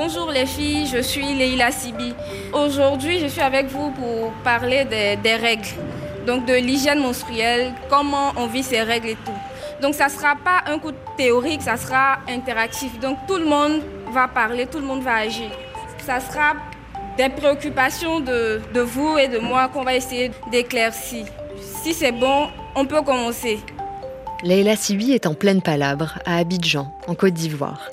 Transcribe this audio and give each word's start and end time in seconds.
Bonjour 0.00 0.30
les 0.30 0.46
filles, 0.46 0.86
je 0.86 1.02
suis 1.02 1.34
Leila 1.34 1.72
Sibi. 1.72 2.14
Aujourd'hui, 2.52 3.18
je 3.18 3.26
suis 3.26 3.40
avec 3.40 3.66
vous 3.66 3.90
pour 3.90 4.30
parler 4.44 4.84
des, 4.84 5.34
règles, 5.34 5.66
donc 6.24 6.46
de 6.46 6.54
l'hygiène 6.54 7.00
menstruelle, 7.00 7.74
comment 7.90 8.32
on 8.36 8.46
vit 8.46 8.62
ces 8.62 8.80
règles 8.80 9.08
et 9.08 9.16
tout. 9.16 9.32
Donc 9.82 9.96
ça 9.96 10.04
ne 10.04 10.10
sera 10.10 10.36
pas 10.36 10.62
un 10.70 10.78
coup 10.78 10.92
théorique, 11.16 11.62
ça 11.62 11.76
sera 11.76 12.18
interactif. 12.28 12.96
Donc 13.00 13.18
tout 13.26 13.38
le 13.38 13.46
monde 13.46 13.82
va 14.12 14.28
parler, 14.28 14.66
tout 14.66 14.78
le 14.78 14.86
monde 14.86 15.02
va 15.02 15.16
agir. 15.16 15.50
Ça 16.06 16.20
sera 16.20 16.52
des 17.16 17.28
préoccupations 17.28 18.20
de, 18.20 18.60
de 18.72 18.80
vous 18.80 19.18
et 19.18 19.26
de 19.26 19.40
moi 19.40 19.66
qu'on 19.66 19.82
va 19.82 19.96
essayer 19.96 20.30
d'éclaircir. 20.52 21.26
Si 21.82 21.92
c'est 21.92 22.12
bon, 22.12 22.46
on 22.76 22.86
peut 22.86 23.02
commencer. 23.02 23.58
Leila 24.44 24.76
Sibi 24.76 25.10
est 25.10 25.26
en 25.26 25.34
pleine 25.34 25.62
palabre, 25.62 26.20
à 26.24 26.36
Abidjan, 26.36 26.92
en 27.08 27.16
Côte 27.16 27.34
d'Ivoire. 27.34 27.90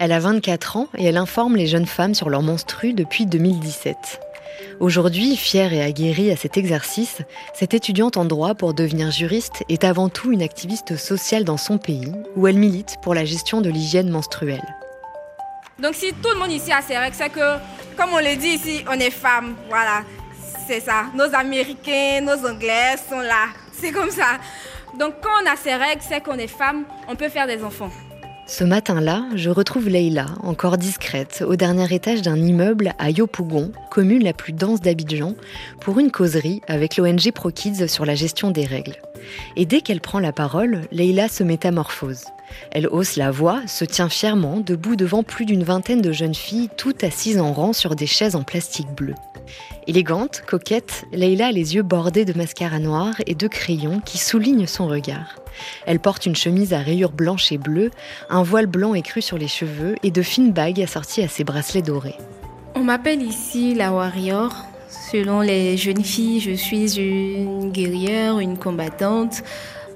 Elle 0.00 0.10
a 0.10 0.18
24 0.18 0.76
ans 0.76 0.88
et 0.98 1.04
elle 1.04 1.16
informe 1.16 1.54
les 1.54 1.68
jeunes 1.68 1.86
femmes 1.86 2.14
sur 2.14 2.30
leur 2.30 2.42
menstru 2.42 2.94
depuis 2.94 3.26
2017. 3.26 4.20
Aujourd'hui, 4.80 5.36
fière 5.36 5.72
et 5.72 5.82
aguerrie 5.82 6.32
à 6.32 6.36
cet 6.36 6.56
exercice, 6.56 7.18
cette 7.54 7.74
étudiante 7.74 8.16
en 8.16 8.24
droit 8.24 8.56
pour 8.56 8.74
devenir 8.74 9.12
juriste 9.12 9.62
est 9.68 9.84
avant 9.84 10.08
tout 10.08 10.32
une 10.32 10.42
activiste 10.42 10.96
sociale 10.96 11.44
dans 11.44 11.56
son 11.56 11.78
pays, 11.78 12.12
où 12.34 12.48
elle 12.48 12.58
milite 12.58 12.96
pour 13.00 13.14
la 13.14 13.24
gestion 13.24 13.60
de 13.60 13.70
l'hygiène 13.70 14.10
menstruelle. 14.10 14.74
Donc 15.78 15.94
si 15.94 16.12
tout 16.12 16.30
le 16.32 16.40
monde 16.40 16.50
ici 16.50 16.72
a 16.72 16.82
ses 16.82 16.98
règles, 16.98 17.14
c'est 17.16 17.30
que, 17.30 17.56
comme 17.96 18.10
on 18.12 18.18
le 18.18 18.36
dit 18.36 18.48
ici, 18.48 18.84
on 18.90 18.98
est 18.98 19.10
femmes. 19.10 19.54
Voilà, 19.68 20.02
c'est 20.66 20.80
ça. 20.80 21.04
Nos 21.14 21.32
Américains, 21.32 22.20
nos 22.20 22.48
Anglais 22.48 22.96
sont 23.08 23.20
là. 23.20 23.46
C'est 23.80 23.92
comme 23.92 24.10
ça. 24.10 24.38
Donc 24.98 25.14
quand 25.22 25.30
on 25.42 25.50
a 25.50 25.56
ses 25.56 25.74
règles, 25.74 26.02
c'est 26.02 26.22
qu'on 26.22 26.38
est 26.38 26.46
femme, 26.46 26.84
on 27.08 27.16
peut 27.16 27.28
faire 27.28 27.46
des 27.46 27.64
enfants. 27.64 27.90
Ce 28.46 28.62
matin-là, 28.62 29.24
je 29.34 29.48
retrouve 29.48 29.88
Leïla, 29.88 30.26
encore 30.42 30.76
discrète, 30.76 31.42
au 31.46 31.56
dernier 31.56 31.92
étage 31.94 32.20
d'un 32.20 32.36
immeuble 32.36 32.92
à 32.98 33.10
Yopougon, 33.10 33.72
commune 33.90 34.22
la 34.22 34.34
plus 34.34 34.52
dense 34.52 34.82
d'Abidjan, 34.82 35.34
pour 35.80 35.98
une 35.98 36.10
causerie 36.10 36.60
avec 36.68 36.98
l'ONG 36.98 37.32
ProKids 37.32 37.88
sur 37.88 38.04
la 38.04 38.14
gestion 38.14 38.50
des 38.50 38.66
règles. 38.66 38.96
Et 39.56 39.64
dès 39.64 39.80
qu'elle 39.80 40.02
prend 40.02 40.18
la 40.18 40.32
parole, 40.32 40.82
Leïla 40.92 41.28
se 41.28 41.42
métamorphose. 41.42 42.24
Elle 42.70 42.86
hausse 42.86 43.16
la 43.16 43.30
voix, 43.30 43.62
se 43.66 43.86
tient 43.86 44.10
fièrement 44.10 44.60
debout 44.60 44.94
devant 44.94 45.22
plus 45.22 45.46
d'une 45.46 45.64
vingtaine 45.64 46.02
de 46.02 46.12
jeunes 46.12 46.34
filles, 46.34 46.68
toutes 46.76 47.02
assises 47.02 47.40
en 47.40 47.54
rang 47.54 47.72
sur 47.72 47.96
des 47.96 48.06
chaises 48.06 48.36
en 48.36 48.42
plastique 48.42 48.94
bleu. 48.94 49.14
Élégante, 49.86 50.42
coquette, 50.46 51.04
Leïla 51.12 51.48
a 51.48 51.52
les 51.52 51.74
yeux 51.74 51.82
bordés 51.82 52.24
de 52.24 52.36
mascara 52.36 52.78
noir 52.78 53.14
et 53.26 53.34
de 53.34 53.48
crayons 53.48 54.00
qui 54.04 54.18
soulignent 54.18 54.66
son 54.66 54.86
regard. 54.86 55.36
Elle 55.86 56.00
porte 56.00 56.26
une 56.26 56.36
chemise 56.36 56.72
à 56.72 56.78
rayures 56.78 57.12
blanches 57.12 57.52
et 57.52 57.58
bleues, 57.58 57.90
un 58.30 58.42
voile 58.42 58.66
blanc 58.66 58.94
écru 58.94 59.22
sur 59.22 59.38
les 59.38 59.48
cheveux 59.48 59.94
et 60.02 60.10
de 60.10 60.22
fines 60.22 60.52
bagues 60.52 60.82
assorties 60.82 61.22
à 61.22 61.28
ses 61.28 61.44
bracelets 61.44 61.82
dorés. 61.82 62.16
On 62.74 62.82
m'appelle 62.82 63.22
ici 63.22 63.74
la 63.74 63.92
warrior. 63.92 64.54
Selon 64.88 65.40
les 65.40 65.76
jeunes 65.76 66.04
filles, 66.04 66.40
je 66.40 66.52
suis 66.52 66.98
une 66.98 67.70
guerrière, 67.70 68.38
une 68.38 68.58
combattante, 68.58 69.42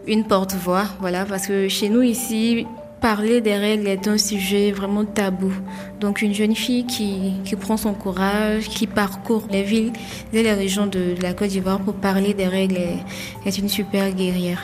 une 0.07 0.25
porte-voix. 0.25 0.85
Voilà, 1.01 1.25
parce 1.25 1.47
que 1.47 1.69
chez 1.69 1.89
nous 1.89 2.03
ici, 2.03 2.67
parler 3.01 3.41
des 3.41 3.57
règles 3.57 3.89
est 3.89 4.09
un 4.09 4.19
sujet 4.19 4.73
vraiment 4.73 5.05
tabou. 5.05 5.53
Donc 6.01 6.23
une 6.23 6.35
jeune 6.35 6.55
fille 6.55 6.87
qui, 6.87 7.35
qui, 7.45 7.57
prend 7.57 7.77
son 7.77 7.95
courage, 7.95 8.69
qui 8.69 8.87
parcourt 8.87 9.47
les 9.51 9.63
villes 9.63 9.93
et 10.33 10.43
les 10.43 10.53
régions 10.53 10.87
de, 10.87 11.15
la 11.23 11.33
Côte 11.33 11.49
d'Ivoire 11.49 11.81
pour 11.81 11.95
parler 11.95 12.35
des 12.35 12.47
règles 12.47 12.77
est, 12.77 12.99
est 13.47 13.59
une 13.59 13.69
super 13.69 14.13
guerrière. 14.13 14.63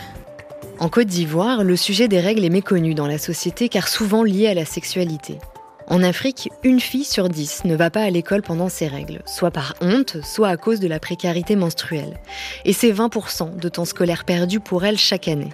En 0.78 0.88
Côte 0.88 1.06
d'Ivoire, 1.06 1.64
le 1.64 1.76
sujet 1.76 2.08
des 2.08 2.20
règles 2.20 2.44
est 2.44 2.50
méconnu 2.50 2.94
dans 2.94 3.06
la 3.06 3.18
société 3.18 3.68
car 3.68 3.88
souvent 3.88 4.22
lié 4.22 4.48
à 4.48 4.54
la 4.54 4.64
sexualité. 4.64 5.38
En 5.86 6.02
Afrique, 6.02 6.48
une 6.62 6.80
fille 6.80 7.04
sur 7.04 7.28
dix 7.28 7.64
ne 7.64 7.76
va 7.76 7.90
pas 7.90 8.02
à 8.02 8.10
l'école 8.10 8.40
pendant 8.40 8.70
ses 8.70 8.88
règles, 8.88 9.20
soit 9.26 9.50
par 9.50 9.74
honte, 9.82 10.16
soit 10.24 10.48
à 10.48 10.56
cause 10.56 10.80
de 10.80 10.88
la 10.88 10.98
précarité 10.98 11.56
menstruelle. 11.56 12.18
Et 12.64 12.72
c'est 12.72 12.90
20% 12.90 13.56
de 13.56 13.68
temps 13.68 13.84
scolaire 13.84 14.24
perdu 14.24 14.60
pour 14.60 14.84
elle 14.84 14.96
chaque 14.96 15.28
année. 15.28 15.50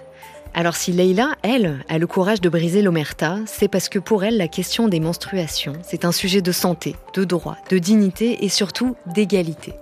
Alors 0.53 0.75
si 0.75 0.91
Leïla, 0.91 1.35
elle, 1.43 1.85
a 1.87 1.97
le 1.97 2.07
courage 2.07 2.41
de 2.41 2.49
briser 2.49 2.81
l'omerta, 2.81 3.37
c'est 3.45 3.69
parce 3.69 3.87
que 3.87 3.99
pour 3.99 4.25
elle, 4.25 4.37
la 4.37 4.49
question 4.49 4.89
des 4.89 4.99
menstruations, 4.99 5.73
c'est 5.81 6.03
un 6.03 6.11
sujet 6.11 6.41
de 6.41 6.51
santé, 6.51 6.97
de 7.13 7.23
droit, 7.23 7.55
de 7.69 7.77
dignité 7.77 8.43
et 8.43 8.49
surtout 8.49 8.97
d'égalité. 9.05 9.73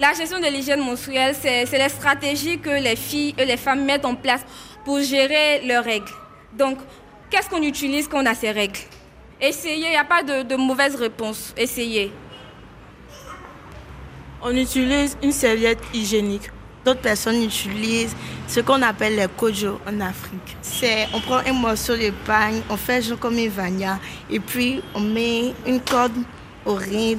La 0.00 0.12
gestion 0.12 0.40
de 0.40 0.46
l'hygiène 0.46 0.80
menstruelle, 0.80 1.36
c'est 1.40 1.70
les 1.70 1.88
stratégies 1.88 2.58
que 2.58 2.70
les 2.70 2.96
filles 2.96 3.34
et 3.38 3.44
les 3.44 3.56
femmes 3.56 3.84
mettent 3.84 4.04
en 4.04 4.16
place 4.16 4.44
pour 4.84 5.00
gérer 5.00 5.62
leurs 5.66 5.84
règles. 5.84 6.10
Donc, 6.56 6.78
qu'est-ce 7.30 7.48
qu'on 7.48 7.62
utilise 7.62 8.08
quand 8.08 8.22
on 8.22 8.26
a 8.26 8.34
ces 8.34 8.50
règles? 8.50 8.78
Essayez, 9.40 9.86
il 9.86 9.90
n'y 9.90 9.96
a 9.96 10.04
pas 10.04 10.24
de, 10.24 10.42
de 10.42 10.56
mauvaise 10.56 10.96
réponse. 10.96 11.54
Essayez. 11.56 12.10
On 14.42 14.54
utilise 14.56 15.16
une 15.22 15.32
serviette 15.32 15.82
hygiénique. 15.94 16.50
D'autres 16.88 17.02
personnes 17.02 17.42
utilisent 17.42 18.16
ce 18.46 18.60
qu'on 18.60 18.80
appelle 18.80 19.14
les 19.14 19.26
kojo 19.36 19.78
en 19.86 20.00
Afrique. 20.00 20.56
C'est, 20.62 21.06
on 21.12 21.20
prend 21.20 21.40
un 21.46 21.52
morceau 21.52 21.94
de 21.94 22.10
pain, 22.24 22.52
on 22.70 22.78
fait 22.78 23.02
genre 23.02 23.18
comme 23.18 23.36
une 23.36 23.50
vania, 23.50 23.98
et 24.30 24.40
puis 24.40 24.82
on 24.94 25.00
met 25.00 25.52
une 25.66 25.82
corde 25.82 26.16
au 26.64 26.76
rein 26.76 27.16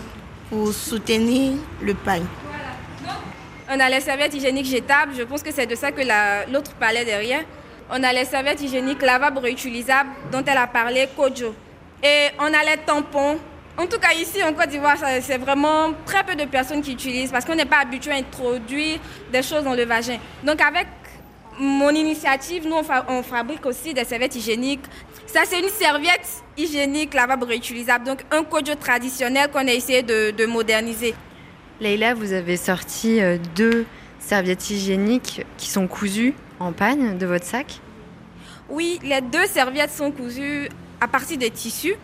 pour 0.49 0.73
soutenir 0.73 1.53
le 1.83 1.93
pain. 1.93 2.21
On 3.69 3.79
a 3.79 3.87
les 3.91 4.01
serviettes 4.01 4.33
hygiéniques 4.33 4.65
jetables, 4.65 5.13
je 5.15 5.21
pense 5.21 5.43
que 5.43 5.51
c'est 5.51 5.67
de 5.67 5.75
ça 5.75 5.91
que 5.91 6.01
l'autre 6.51 6.71
parlait 6.73 7.05
derrière. 7.05 7.43
On 7.91 8.01
a 8.01 8.11
les 8.11 8.25
serviettes 8.25 8.61
hygiéniques 8.63 9.03
lavables 9.03 9.37
réutilisables 9.37 10.09
dont 10.31 10.43
elle 10.47 10.57
a 10.57 10.65
parlé, 10.65 11.07
Kojo. 11.15 11.53
Et 12.01 12.29
on 12.39 12.45
a 12.45 12.63
les 12.63 12.77
tampons. 12.87 13.37
En 13.79 13.87
tout 13.87 13.97
cas, 13.97 14.11
ici 14.13 14.43
en 14.43 14.53
Côte 14.53 14.67
d'Ivoire, 14.67 14.97
c'est 15.21 15.37
vraiment 15.37 15.93
très 16.05 16.21
peu 16.25 16.35
de 16.35 16.43
personnes 16.43 16.81
qui 16.81 16.91
utilisent 16.91 17.31
parce 17.31 17.45
qu'on 17.45 17.55
n'est 17.55 17.63
pas 17.63 17.79
habitué 17.79 18.11
à 18.11 18.15
introduire 18.15 18.99
des 19.31 19.41
choses 19.41 19.63
dans 19.63 19.73
le 19.73 19.85
vagin. 19.85 20.17
Donc, 20.43 20.59
avec 20.59 20.87
mon 21.57 21.89
initiative, 21.91 22.67
nous, 22.67 22.75
on, 23.07 23.23
fabrique 23.23 23.65
aussi 23.65 23.93
des 23.93 24.03
serviettes 24.03 24.35
hygiéniques. 24.35 24.83
Ça, 25.27 25.43
c'est 25.45 25.61
une 25.61 25.69
serviette 25.69 26.27
hygiénique 26.57 27.13
lavable 27.13 27.45
réutilisable, 27.45 28.03
donc 28.03 28.25
un 28.31 28.43
kojo 28.43 28.75
traditionnel 28.75 29.49
qu'on 29.49 29.65
a 29.65 29.71
essayé 29.71 30.03
de, 30.03 30.31
de 30.31 30.45
moderniser. 30.45 31.15
Leïla, 31.79 32.15
vous 32.15 32.33
avez 32.33 32.57
sorti 32.57 33.21
euh, 33.21 33.37
deux 33.55 33.85
serviettes 34.19 34.69
hygiéniques 34.69 35.45
qui 35.57 35.69
sont 35.69 35.87
cousues 35.87 36.33
en 36.59 36.73
panne 36.73 37.17
de 37.17 37.25
votre 37.25 37.45
sac? 37.45 37.79
Oui, 38.67 38.99
les 39.03 39.21
deux 39.21 39.45
serviettes 39.45 39.91
sont 39.91 40.11
cousues 40.11 40.67
à 40.99 41.07
partir 41.07 41.37
des 41.37 41.49
tissus. 41.49 41.95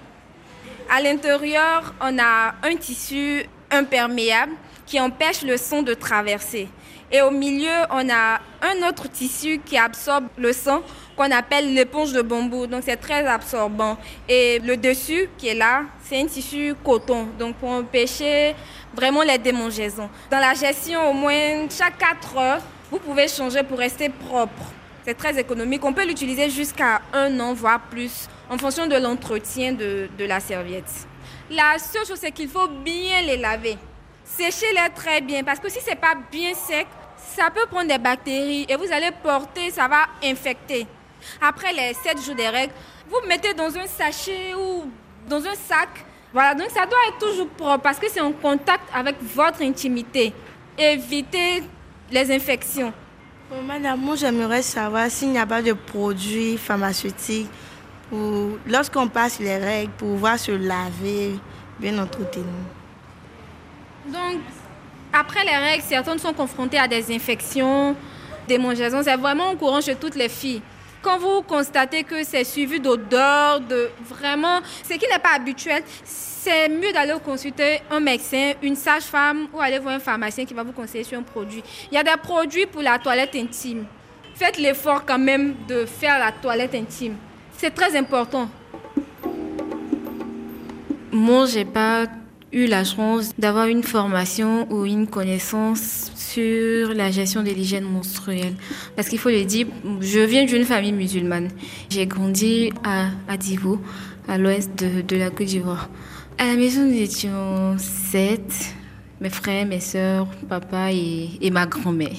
À 0.89 1.01
l'intérieur, 1.01 1.93
on 1.99 2.17
a 2.19 2.53
un 2.63 2.75
tissu 2.75 3.43
imperméable 3.71 4.53
qui 4.85 4.99
empêche 4.99 5.41
le 5.41 5.57
sang 5.57 5.81
de 5.81 5.93
traverser. 5.93 6.69
Et 7.11 7.21
au 7.21 7.31
milieu, 7.31 7.71
on 7.89 8.07
a 8.09 8.39
un 8.61 8.87
autre 8.87 9.09
tissu 9.09 9.59
qui 9.65 9.77
absorbe 9.77 10.27
le 10.37 10.53
sang 10.53 10.81
qu'on 11.15 11.31
appelle 11.31 11.73
l'éponge 11.73 12.13
de 12.13 12.21
bambou. 12.21 12.67
Donc 12.67 12.83
c'est 12.85 12.97
très 12.97 13.25
absorbant. 13.25 13.97
Et 14.29 14.59
le 14.59 14.77
dessus 14.77 15.29
qui 15.37 15.47
est 15.47 15.55
là, 15.55 15.83
c'est 16.03 16.21
un 16.21 16.25
tissu 16.27 16.75
coton. 16.83 17.27
Donc 17.39 17.55
pour 17.55 17.69
empêcher 17.69 18.55
vraiment 18.93 19.23
les 19.23 19.37
démangeaisons. 19.37 20.09
Dans 20.29 20.39
la 20.39 20.53
gestion, 20.53 21.09
au 21.09 21.13
moins 21.13 21.67
chaque 21.69 21.97
4 21.97 22.37
heures, 22.37 22.61
vous 22.91 22.99
pouvez 22.99 23.27
changer 23.27 23.63
pour 23.63 23.79
rester 23.79 24.09
propre. 24.09 24.74
C'est 25.05 25.13
très 25.13 25.39
économique. 25.39 25.85
On 25.85 25.93
peut 25.93 26.05
l'utiliser 26.05 26.49
jusqu'à 26.49 26.99
un 27.13 27.39
an, 27.39 27.53
voire 27.53 27.79
plus, 27.79 28.27
en 28.49 28.57
fonction 28.57 28.87
de 28.87 28.95
l'entretien 28.95 29.71
de, 29.71 30.09
la 30.17 30.39
serviette. 30.39 30.91
La 31.47 31.77
seule 31.77 32.07
chose, 32.07 32.17
c'est 32.19 32.31
qu'il 32.31 32.49
faut 32.49 32.67
bien 32.67 33.21
les 33.21 33.37
laver. 33.37 33.77
Séchez-les 34.23 34.89
très 34.95 35.21
bien 35.21 35.43
parce 35.43 35.59
que 35.59 35.69
si 35.69 35.79
c'est 35.79 35.95
pas 35.95 36.15
bien 36.31 36.55
sec, 36.55 36.87
ça 37.17 37.51
peut 37.53 37.67
prendre 37.69 37.87
des 37.87 37.99
bactéries 37.99 38.65
et 38.67 38.75
vous 38.75 38.91
allez 38.91 39.11
porter, 39.21 39.69
ça 39.69 39.87
va 39.87 40.07
infecter. 40.23 40.87
Après 41.39 41.71
les 41.71 41.93
7 41.93 42.25
jours 42.25 42.33
des 42.33 42.49
règles, 42.49 42.73
vous 43.07 43.27
mettez 43.27 43.53
dans 43.53 43.77
un 43.77 43.85
sachet 43.85 44.55
ou 44.55 44.89
dans 45.29 45.45
un 45.45 45.53
sac. 45.53 45.89
Voilà, 46.33 46.55
donc 46.55 46.69
ça 46.71 46.87
doit 46.87 46.97
être 47.09 47.19
toujours 47.19 47.49
propre 47.49 47.83
parce 47.83 47.99
que 47.99 48.09
c'est 48.09 48.21
en 48.21 48.31
contact 48.31 48.89
avec 48.91 49.17
votre 49.21 49.61
intimité. 49.61 50.33
Évitez 50.75 51.61
les 52.09 52.31
infections. 52.35 52.91
Madame, 53.65 54.17
j'aimerais 54.17 54.61
savoir 54.61 55.09
s'il 55.09 55.31
n'y 55.31 55.37
a 55.37 55.45
pas 55.45 55.61
de 55.61 55.73
produits 55.73 56.57
pharmaceutiques 56.57 57.49
ou 58.11 58.57
lorsqu'on 58.67 59.07
passe 59.07 59.39
les 59.39 59.57
règles 59.57 59.91
pour 59.97 60.09
pouvoir 60.09 60.39
se 60.39 60.51
laver, 60.51 61.35
bien 61.79 61.97
entretenu. 61.97 62.43
Donc, 64.07 64.39
après 65.11 65.43
les 65.43 65.55
règles, 65.55 65.83
certaines 65.83 66.19
sont 66.19 66.33
confrontées 66.33 66.77
à 66.77 66.87
des 66.87 67.13
infections, 67.13 67.95
des 68.47 68.57
mangeaisons. 68.57 69.01
C'est 69.03 69.15
vraiment 69.15 69.55
courant 69.55 69.81
chez 69.81 69.95
toutes 69.95 70.15
les 70.15 70.29
filles. 70.29 70.61
Quand 71.05 71.19
vous 71.19 71.43
constatez 71.43 72.03
que 72.03 72.23
c'est 72.23 72.43
suivi 72.43 72.79
d'odeur, 72.79 73.59
de 73.59 73.91
vraiment, 74.09 74.59
ce 74.81 74.95
qui 74.95 75.05
n'est 75.07 75.19
pas 75.19 75.35
habituel, 75.35 75.83
c'est 76.03 76.67
mieux 76.67 76.91
d'aller 76.91 77.13
consulter 77.23 77.81
un 77.91 77.99
médecin, 77.99 78.53
une 78.63 78.75
sage-femme 78.75 79.47
ou 79.53 79.61
aller 79.61 79.77
voir 79.77 79.93
un 79.93 79.99
pharmacien 79.99 80.45
qui 80.45 80.55
va 80.55 80.63
vous 80.63 80.71
conseiller 80.71 81.03
sur 81.03 81.19
un 81.19 81.21
produit. 81.21 81.61
Il 81.91 81.93
y 81.93 81.97
a 81.99 82.03
des 82.03 82.19
produits 82.19 82.65
pour 82.65 82.81
la 82.81 82.97
toilette 82.97 83.35
intime. 83.35 83.85
Faites 84.33 84.57
l'effort 84.57 85.05
quand 85.05 85.19
même 85.19 85.53
de 85.67 85.85
faire 85.85 86.17
la 86.17 86.31
toilette 86.31 86.73
intime. 86.73 87.17
C'est 87.55 87.69
très 87.69 87.95
important. 87.95 88.49
Moi, 91.11 91.45
j'ai 91.45 91.65
pas 91.65 92.07
eu 92.55 92.67
la 92.67 92.85
chance 92.85 93.33
d'avoir 93.37 93.67
une 93.67 93.83
formation 93.83 94.65
ou 94.71 94.85
une 94.85 95.07
connaissance 95.07 96.09
sur 96.15 96.93
la 96.93 97.11
gestion 97.11 97.43
de 97.43 97.49
l'hygiène 97.49 97.83
menstruelle. 97.83 98.55
Parce 98.95 99.09
qu'il 99.09 99.19
faut 99.19 99.29
le 99.29 99.43
dire, 99.43 99.67
je 99.99 100.21
viens 100.21 100.45
d'une 100.45 100.63
famille 100.63 100.93
musulmane. 100.93 101.49
J'ai 101.89 102.07
grandi 102.07 102.71
à, 102.83 103.09
à 103.27 103.35
Divo, 103.35 103.81
à 104.29 104.37
l'ouest 104.37 104.71
de, 104.79 105.01
de 105.01 105.17
la 105.17 105.29
Côte 105.31 105.47
d'Ivoire. 105.47 105.89
À 106.37 106.45
la 106.45 106.55
maison, 106.55 106.85
nous 106.85 106.97
étions 106.97 107.75
sept, 107.77 108.73
mes 109.19 109.29
frères, 109.29 109.65
mes 109.65 109.81
sœurs, 109.81 110.27
papa 110.47 110.93
et, 110.93 111.31
et 111.41 111.51
ma 111.51 111.65
grand-mère. 111.65 112.15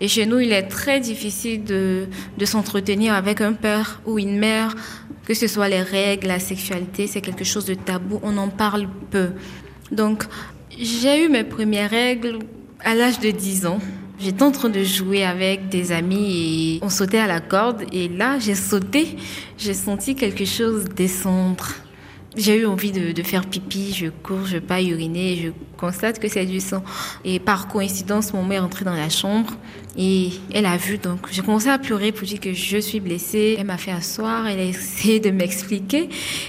Et 0.00 0.06
chez 0.06 0.24
nous, 0.24 0.38
il 0.38 0.52
est 0.52 0.68
très 0.68 1.00
difficile 1.00 1.64
de, 1.64 2.06
de 2.38 2.44
s'entretenir 2.44 3.14
avec 3.14 3.40
un 3.40 3.54
père 3.54 4.00
ou 4.06 4.18
une 4.18 4.38
mère, 4.38 4.74
que 5.24 5.34
ce 5.34 5.46
soit 5.46 5.68
les 5.68 5.82
règles, 5.82 6.28
la 6.28 6.40
sexualité, 6.40 7.06
c'est 7.06 7.20
quelque 7.20 7.44
chose 7.44 7.64
de 7.64 7.74
tabou, 7.74 8.20
on 8.22 8.36
en 8.38 8.48
parle 8.48 8.88
peu. 9.10 9.30
Donc, 9.90 10.24
j'ai 10.78 11.24
eu 11.24 11.28
mes 11.28 11.44
premières 11.44 11.90
règles 11.90 12.40
à 12.80 12.94
l'âge 12.94 13.20
de 13.20 13.30
10 13.30 13.66
ans. 13.66 13.78
J'étais 14.18 14.42
en 14.42 14.52
train 14.52 14.68
de 14.68 14.82
jouer 14.82 15.24
avec 15.24 15.68
des 15.68 15.90
amis 15.92 16.76
et 16.76 16.80
on 16.82 16.88
sautait 16.88 17.18
à 17.18 17.26
la 17.26 17.40
corde. 17.40 17.82
Et 17.92 18.08
là, 18.08 18.38
j'ai 18.38 18.54
sauté, 18.54 19.16
j'ai 19.58 19.74
senti 19.74 20.14
quelque 20.14 20.44
chose 20.44 20.84
descendre. 20.84 21.68
J'ai 22.34 22.60
eu 22.60 22.66
envie 22.66 22.92
de, 22.92 23.22
faire 23.22 23.44
pipi, 23.44 23.92
je 23.92 24.06
cours, 24.06 24.46
je 24.46 24.56
pas 24.56 24.80
uriner, 24.80 25.36
je 25.36 25.50
constate 25.76 26.18
que 26.18 26.28
c'est 26.28 26.46
du 26.46 26.60
sang. 26.60 26.82
Et 27.26 27.38
par 27.38 27.68
coïncidence, 27.68 28.32
mon 28.32 28.42
mère 28.42 28.62
est 28.62 28.64
entrée 28.64 28.86
dans 28.86 28.94
la 28.94 29.10
chambre 29.10 29.52
et 29.98 30.30
elle 30.54 30.64
a 30.64 30.78
vu. 30.78 30.96
Donc, 30.96 31.26
j'ai 31.30 31.42
commencé 31.42 31.68
à 31.68 31.78
pleurer 31.78 32.10
pour 32.10 32.26
dire 32.26 32.40
que 32.40 32.54
je 32.54 32.78
suis 32.78 33.00
blessée. 33.00 33.56
Elle 33.58 33.66
m'a 33.66 33.76
fait 33.76 33.90
asseoir, 33.90 34.46
elle 34.46 34.60
a 34.60 34.64
essayé 34.64 35.20
de 35.20 35.30
m'expliquer 35.30 36.08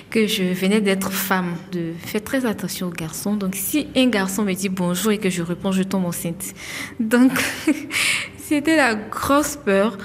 que 0.10 0.26
je 0.26 0.44
venais 0.44 0.80
d'être 0.80 1.12
femme, 1.12 1.56
de 1.74 1.92
faire 1.98 2.24
très 2.24 2.46
attention 2.46 2.88
aux 2.88 2.92
garçons. 2.92 3.36
Donc, 3.36 3.56
si 3.56 3.88
un 3.94 4.08
garçon 4.08 4.44
me 4.44 4.54
dit 4.54 4.70
bonjour 4.70 5.12
et 5.12 5.18
que 5.18 5.30
je 5.30 5.42
réponds, 5.42 5.74
je 5.74 5.84
tombe 5.84 6.06
enceinte. 6.06 6.54
Donc, 7.02 7.32
c'était 8.38 8.78
la 8.78 8.96
grosse 8.96 9.58
peur. 9.58 9.98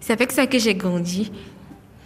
C'est 0.00 0.12
avec 0.12 0.32
ça 0.32 0.46
que 0.46 0.58
j'ai 0.58 0.74
grandi, 0.74 1.32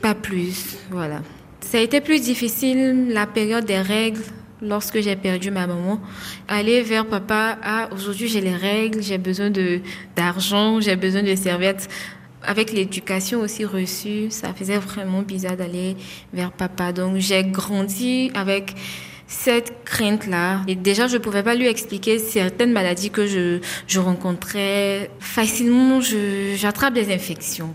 pas 0.01 0.15
plus, 0.15 0.77
voilà. 0.89 1.21
Ça 1.71 1.77
a 1.77 1.83
été 1.83 2.01
plus 2.01 2.23
difficile 2.23 3.09
la 3.11 3.27
période 3.27 3.67
des 3.67 3.79
règles 3.79 4.23
lorsque 4.63 5.03
j'ai 5.03 5.17
perdu 5.17 5.51
ma 5.51 5.67
maman. 5.67 6.01
Aller 6.49 6.81
vers 6.81 7.05
papa, 7.07 7.59
ah, 7.63 7.91
aujourd'hui 7.93 8.27
j'ai 8.27 8.41
les 8.41 8.57
règles, 8.57 9.03
j'ai 9.03 9.19
besoin 9.19 9.53
d'argent, 10.17 10.81
j'ai 10.81 10.97
besoin 10.97 11.23
de 11.23 11.35
serviettes. 11.35 11.87
Avec 12.43 12.73
l'éducation 12.73 13.43
aussi 13.43 13.67
reçue, 13.67 14.31
ça 14.31 14.55
faisait 14.55 14.79
vraiment 14.79 15.21
bizarre 15.21 15.59
d'aller 15.59 15.99
vers 16.33 16.53
papa. 16.53 16.95
Donc 16.95 17.19
j'ai 17.19 17.45
grandi 17.45 18.31
avec 18.33 18.75
cette 19.27 19.85
crainte-là. 19.85 20.63
Et 20.69 20.75
déjà, 20.75 21.07
je 21.07 21.19
ne 21.19 21.23
pouvais 21.23 21.43
pas 21.43 21.55
lui 21.55 21.67
expliquer 21.67 22.19
certaines 22.19 22.73
maladies 22.73 23.11
que 23.11 23.27
je, 23.27 23.59
je 23.87 24.01
rencontrais. 24.01 25.11
Facilement, 25.21 26.01
j'attrape 26.01 26.95
des 26.95 27.13
infections. 27.13 27.75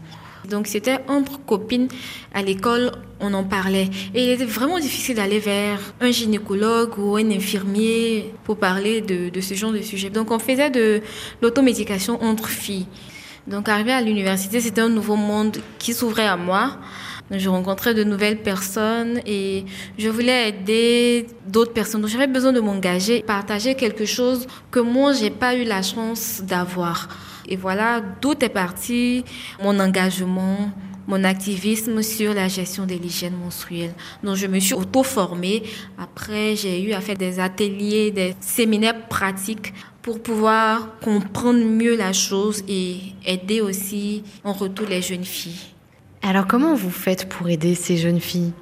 Donc 0.50 0.68
c'était 0.68 1.00
entre 1.08 1.44
copines 1.46 1.88
à 2.34 2.42
l'école, 2.42 2.92
on 3.20 3.34
en 3.34 3.44
parlait. 3.44 3.90
Et 4.14 4.26
il 4.26 4.30
était 4.30 4.46
vraiment 4.46 4.80
difficile 4.80 5.16
d'aller 5.16 5.40
vers 5.40 5.80
un 6.02 6.12
gynécologue 6.12 6.98
ou 6.98 7.16
un 7.16 7.30
infirmier 7.32 8.34
pour 8.44 8.58
parler 8.58 9.02
de, 9.02 9.40
ce 9.42 9.54
genre 9.54 9.72
de 9.72 9.82
sujet. 9.82 10.10
Donc 10.10 10.32
on 10.32 10.40
faisait 10.40 10.70
de 10.70 11.02
l'automédication 11.42 12.22
entre 12.22 12.50
filles. 12.50 12.88
Donc 13.48 13.68
arrivé 13.68 13.92
à 13.92 14.02
l'université, 14.02 14.62
c'était 14.62 14.82
un 14.82 14.90
nouveau 14.90 15.16
monde 15.16 15.58
qui 15.80 15.94
s'ouvrait 15.94 16.28
à 16.28 16.38
moi. 16.38 16.78
Je 17.32 17.50
rencontrais 17.50 17.94
de 17.94 18.04
nouvelles 18.04 18.38
personnes 18.38 19.22
et 19.26 19.66
je 19.98 20.10
voulais 20.10 20.50
aider 20.50 21.28
d'autres 21.48 21.74
personnes. 21.74 22.02
Donc 22.02 22.10
j'avais 22.10 22.28
besoin 22.28 22.52
de 22.52 22.60
m'engager, 22.60 23.24
partager 23.24 23.76
quelque 23.76 24.06
chose 24.06 24.46
que 24.72 24.80
moi 24.80 25.14
j'ai 25.14 25.30
pas 25.30 25.56
eu 25.56 25.64
la 25.64 25.82
chance 25.82 26.42
d'avoir. 26.44 27.08
Et 27.48 27.56
voilà 27.56 28.02
d'où 28.22 28.34
est 28.40 28.50
parti 28.50 29.24
mon 29.62 29.80
engagement, 29.80 30.72
mon 31.08 31.24
activisme 31.24 32.02
sur 32.02 32.34
la 32.34 32.48
gestion 32.48 32.86
de 32.86 32.94
l'hygiène 32.94 33.36
menstruelle. 33.36 33.94
Donc 34.24 34.36
je 34.36 34.48
me 34.48 34.60
suis 34.60 34.74
auto-formée. 34.74 35.64
Après, 35.98 36.56
j'ai 36.56 36.82
eu 36.82 36.94
à 36.94 37.02
faire 37.02 37.18
des 37.18 37.40
ateliers, 37.40 38.12
des 38.12 38.36
séminaires 38.40 39.08
pratiques 39.08 39.74
pour 40.02 40.22
pouvoir 40.22 41.00
comprendre 41.00 41.64
mieux 41.64 41.96
la 41.96 42.14
chose 42.14 42.64
et 42.68 42.98
aider 43.26 43.62
aussi 43.62 44.24
en 44.44 44.54
retour 44.54 44.88
les 44.88 45.02
jeunes 45.02 45.26
filles. 45.26 45.60
Alors 46.22 46.48
comment 46.48 46.74
vous 46.74 46.90
faites 46.90 47.28
pour 47.28 47.50
aider 47.50 47.76
ces 47.76 47.98
jeunes 47.98 48.22
filles? 48.22 48.54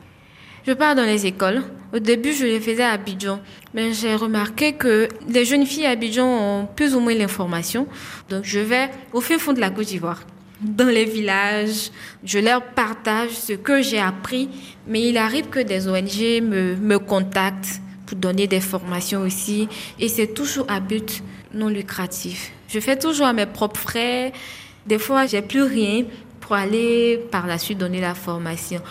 Je 0.66 0.74
pars 0.74 0.96
dans 0.96 1.06
les 1.06 1.26
écoles. 1.26 1.64
Au 1.94 2.00
début, 2.00 2.34
je 2.34 2.46
les 2.46 2.60
faisais 2.62 2.84
à 2.84 2.92
Abidjan. 2.92 3.42
Mais 3.74 3.94
j'ai 3.94 4.16
remarqué 4.16 4.74
que 4.74 5.10
les 5.28 5.46
jeunes 5.46 5.66
filles 5.66 5.86
à 5.86 5.92
Abidjan 5.92 6.26
ont 6.26 6.66
plus 6.66 6.96
ou 6.96 7.00
moins 7.00 7.14
l'information. 7.14 7.88
Donc, 8.30 8.44
je 8.44 8.60
vais 8.60 8.90
au 9.14 9.22
fin 9.22 9.38
fond 9.38 9.54
de 9.54 9.60
la 9.60 9.70
Côte 9.70 9.88
d'Ivoire, 9.88 10.22
dans 10.62 10.88
les 10.88 11.06
villages. 11.06 11.92
Je 12.24 12.40
leur 12.40 12.64
partage 12.64 13.32
ce 13.32 13.54
que 13.54 13.82
j'ai 13.82 14.00
appris. 14.00 14.50
Mais 14.88 15.02
il 15.10 15.18
arrive 15.18 15.50
que 15.50 15.60
des 15.60 15.88
ONG 15.88 16.42
me, 16.42 16.76
me 16.76 16.98
contactent 16.98 17.82
pour 18.06 18.18
donner 18.18 18.48
des 18.48 18.62
formations 18.62 19.22
aussi. 19.22 19.68
Et 20.00 20.08
c'est 20.08 20.34
toujours 20.34 20.66
à 20.70 20.80
but 20.80 21.22
non 21.54 21.68
lucratif. 21.68 22.52
Je 22.70 22.80
fais 22.80 22.98
toujours 22.98 23.28
à 23.28 23.34
mes 23.34 23.46
propres 23.46 23.80
frais. 23.80 24.32
Des 24.86 24.98
fois, 24.98 25.26
j'ai 25.26 25.42
plus 25.42 25.64
rien 25.64 26.06
pour 26.40 26.56
aller 26.56 27.20
par 27.32 27.48
la 27.48 27.58
suite 27.58 27.78
donner 27.78 28.02
la 28.02 28.16
formation. 28.16 28.82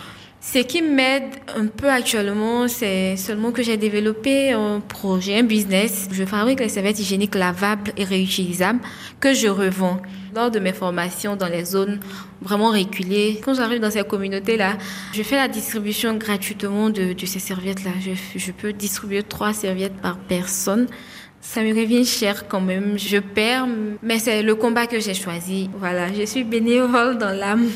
Ce 0.42 0.58
qui 0.58 0.80
m'aide 0.80 1.34
un 1.54 1.66
peu 1.66 1.90
actuellement, 1.90 2.66
c'est 2.66 3.14
seulement 3.16 3.52
que 3.52 3.62
j'ai 3.62 3.76
développé 3.76 4.52
un 4.52 4.80
projet, 4.80 5.38
un 5.38 5.42
business. 5.42 6.08
Je 6.10 6.24
fabrique 6.24 6.60
les 6.60 6.70
serviettes 6.70 6.98
hygiéniques 6.98 7.34
lavables 7.34 7.92
et 7.98 8.04
réutilisables 8.04 8.80
que 9.20 9.34
je 9.34 9.48
revends. 9.48 10.00
Lors 10.34 10.50
de 10.50 10.58
mes 10.58 10.72
formations 10.72 11.36
dans 11.36 11.48
les 11.48 11.66
zones 11.66 12.00
vraiment 12.40 12.70
reculées, 12.70 13.38
quand 13.44 13.52
j'arrive 13.52 13.80
dans 13.80 13.90
ces 13.90 14.02
communautés-là, 14.02 14.78
je 15.12 15.22
fais 15.22 15.36
la 15.36 15.46
distribution 15.46 16.14
gratuitement 16.16 16.88
de, 16.88 17.12
de 17.12 17.26
ces 17.26 17.38
serviettes-là. 17.38 17.90
Je, 18.00 18.38
je 18.38 18.52
peux 18.52 18.72
distribuer 18.72 19.22
trois 19.22 19.52
serviettes 19.52 20.00
par 20.00 20.16
personne. 20.16 20.86
Ça 21.42 21.62
me 21.62 21.74
revient 21.74 22.06
cher 22.06 22.48
quand 22.48 22.62
même. 22.62 22.98
Je 22.98 23.18
perds, 23.18 23.66
mais 24.02 24.18
c'est 24.18 24.42
le 24.42 24.54
combat 24.54 24.86
que 24.86 25.00
j'ai 25.00 25.14
choisi. 25.14 25.68
Voilà, 25.78 26.10
je 26.14 26.24
suis 26.24 26.44
bénévole 26.44 27.18
dans 27.18 27.36
l'âme. 27.36 27.68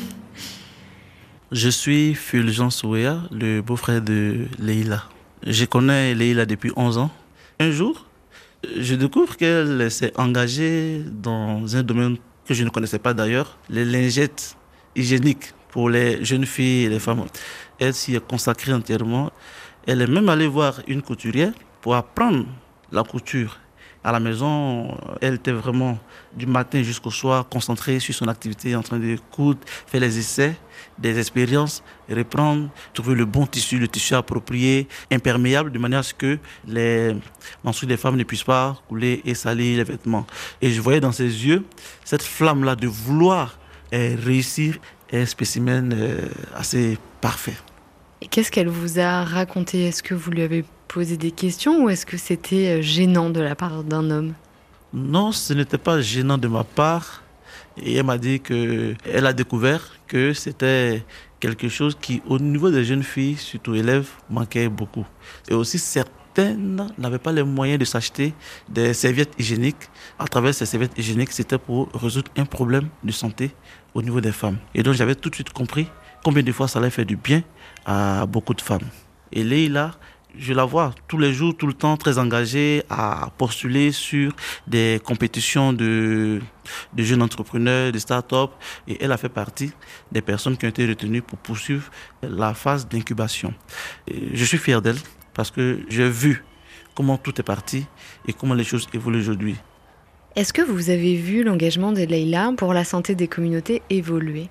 Je 1.51 1.69
suis 1.69 2.15
Fulgence 2.15 2.83
Ouéa, 2.83 3.19
le 3.31 3.61
beau-frère 3.61 4.01
de 4.01 4.47
Leïla. 4.57 5.03
Je 5.45 5.65
connais 5.65 6.15
Leïla 6.15 6.47
depuis 6.47 6.71
11 6.75 6.97
ans. 6.97 7.11
Un 7.59 7.69
jour, 7.69 8.07
je 8.75 8.95
découvre 8.95 9.37
qu'elle 9.37 9.91
s'est 9.91 10.11
engagée 10.17 11.03
dans 11.05 11.75
un 11.75 11.83
domaine 11.83 12.17
que 12.47 12.55
je 12.55 12.63
ne 12.63 12.69
connaissais 12.69 12.97
pas 12.97 13.13
d'ailleurs, 13.13 13.59
les 13.69 13.85
lingettes 13.85 14.57
hygiéniques 14.95 15.53
pour 15.69 15.91
les 15.91 16.25
jeunes 16.25 16.47
filles 16.47 16.85
et 16.85 16.89
les 16.89 16.99
femmes. 16.99 17.25
Elle 17.79 17.93
s'y 17.93 18.15
est 18.15 18.27
consacrée 18.27 18.73
entièrement. 18.73 19.31
Elle 19.85 20.01
est 20.01 20.07
même 20.07 20.29
allée 20.29 20.47
voir 20.47 20.81
une 20.87 21.03
couturière 21.03 21.53
pour 21.81 21.93
apprendre 21.93 22.47
la 22.91 23.03
couture. 23.03 23.59
À 24.05 24.11
la 24.11 24.19
maison, 24.19 24.95
elle 25.19 25.33
était 25.33 25.51
vraiment 25.51 25.97
du 26.31 26.45
matin 26.45 26.83
jusqu'au 26.83 27.09
soir 27.09 27.49
concentrée 27.49 27.99
sur 27.99 28.13
son 28.13 28.27
activité, 28.27 28.75
en 28.75 28.83
train 28.83 28.99
de 28.99 29.17
coudre, 29.31 29.61
faire 29.87 29.99
les 29.99 30.19
essais 30.19 30.55
des 30.99 31.17
expériences, 31.17 31.81
reprendre, 32.07 32.69
trouver 32.93 33.15
le 33.15 33.25
bon 33.25 33.47
tissu, 33.47 33.79
le 33.79 33.87
tissu 33.87 34.13
approprié, 34.13 34.87
imperméable, 35.11 35.71
de 35.71 35.79
manière 35.79 36.01
à 36.01 36.03
ce 36.03 36.13
que 36.13 36.37
les 36.67 37.15
menstrues 37.63 37.87
des 37.87 37.97
femmes 37.97 38.15
ne 38.15 38.23
puissent 38.23 38.43
pas 38.43 38.77
couler 38.87 39.23
et 39.25 39.33
salir 39.33 39.77
les 39.77 39.83
vêtements. 39.83 40.27
Et 40.61 40.69
je 40.69 40.79
voyais 40.81 40.99
dans 40.99 41.11
ses 41.11 41.23
yeux 41.23 41.65
cette 42.03 42.21
flamme-là 42.21 42.75
de 42.75 42.85
vouloir 42.87 43.57
euh, 43.91 44.15
réussir 44.23 44.77
un 45.11 45.25
spécimen 45.25 45.91
euh, 45.91 46.27
assez 46.55 46.99
parfait. 47.21 47.57
Qu'est-ce 48.29 48.51
qu'elle 48.51 48.69
vous 48.69 48.99
a 48.99 49.23
raconté? 49.23 49.87
Est-ce 49.87 50.01
que 50.01 50.13
vous 50.13 50.31
lui 50.31 50.41
avez 50.41 50.65
posé 50.87 51.17
des 51.17 51.31
questions 51.31 51.83
ou 51.83 51.89
est-ce 51.89 52.05
que 52.05 52.17
c'était 52.17 52.79
euh, 52.79 52.81
gênant 52.81 53.29
de 53.29 53.41
la 53.41 53.55
part 53.55 53.83
d'un 53.83 54.09
homme? 54.09 54.33
Non, 54.93 55.31
ce 55.31 55.53
n'était 55.53 55.77
pas 55.77 55.99
gênant 56.01 56.37
de 56.37 56.47
ma 56.47 56.63
part. 56.63 57.23
Et 57.77 57.95
elle 57.95 58.05
m'a 58.05 58.17
dit 58.17 58.39
qu'elle 58.39 59.25
a 59.25 59.33
découvert 59.33 59.91
que 60.07 60.33
c'était 60.33 61.03
quelque 61.41 61.67
chose 61.67 61.97
qui, 61.99 62.21
au 62.27 62.39
niveau 62.39 62.71
des 62.71 62.85
jeunes 62.85 63.03
filles, 63.03 63.35
surtout 63.35 63.75
élèves, 63.75 64.09
manquait 64.29 64.69
beaucoup. 64.69 65.05
Et 65.49 65.53
aussi, 65.53 65.77
certaines 65.77 66.89
n'avaient 66.97 67.19
pas 67.19 67.33
les 67.33 67.43
moyens 67.43 67.79
de 67.79 67.85
s'acheter 67.85 68.33
des 68.69 68.93
serviettes 68.93 69.33
hygiéniques. 69.37 69.89
À 70.17 70.27
travers 70.27 70.53
ces 70.53 70.65
serviettes 70.65 70.97
hygiéniques, 70.97 71.33
c'était 71.33 71.57
pour 71.57 71.89
résoudre 71.93 72.31
un 72.37 72.45
problème 72.45 72.87
de 73.03 73.11
santé 73.11 73.51
au 73.93 74.01
niveau 74.01 74.21
des 74.21 74.31
femmes. 74.31 74.57
Et 74.73 74.81
donc, 74.81 74.93
j'avais 74.93 75.15
tout 75.15 75.29
de 75.29 75.35
suite 75.35 75.51
compris 75.51 75.87
combien 76.23 76.43
de 76.43 76.51
fois 76.51 76.67
ça 76.67 76.79
allait 76.79 76.89
faire 76.89 77.05
du 77.05 77.17
bien 77.17 77.43
à 77.85 78.25
beaucoup 78.25 78.53
de 78.53 78.61
femmes. 78.61 78.87
Et 79.31 79.43
Leïla, 79.43 79.91
je 80.37 80.53
la 80.53 80.65
vois 80.65 80.93
tous 81.07 81.17
les 81.17 81.33
jours, 81.33 81.55
tout 81.55 81.67
le 81.67 81.73
temps, 81.73 81.97
très 81.97 82.17
engagée 82.17 82.83
à 82.89 83.29
postuler 83.37 83.91
sur 83.91 84.33
des 84.67 84.99
compétitions 85.03 85.73
de, 85.73 86.41
jeunes 86.97 87.21
entrepreneurs, 87.21 87.91
de 87.91 87.99
start-up. 87.99 88.51
Et 88.87 88.97
elle 89.03 89.11
a 89.11 89.17
fait 89.17 89.29
partie 89.29 89.71
des 90.11 90.21
personnes 90.21 90.57
qui 90.57 90.65
ont 90.65 90.69
été 90.69 90.85
retenues 90.85 91.21
pour 91.21 91.37
poursuivre 91.39 91.89
la 92.21 92.53
phase 92.53 92.87
d'incubation. 92.87 93.53
Je 94.07 94.45
suis 94.45 94.57
fier 94.57 94.81
d'elle. 94.81 94.97
parce 95.33 95.51
que 95.51 95.79
j'ai 95.89 96.09
vu 96.09 96.43
comment 96.95 97.17
tout 97.17 97.39
est 97.39 97.43
parti 97.43 97.85
et 98.27 98.33
comment 98.33 98.53
les 98.53 98.63
choses 98.63 98.87
évoluent 98.93 99.19
aujourd'hui. 99.19 99.55
Est-ce 100.35 100.53
que 100.53 100.61
vous 100.61 100.89
avez 100.89 101.15
vu 101.15 101.43
l'engagement 101.43 101.91
de 101.91 102.01
Leïla 102.01 102.51
pour 102.57 102.73
la 102.73 102.83
santé 102.83 103.15
des 103.15 103.27
communautés 103.27 103.81
évoluer? 103.89 104.49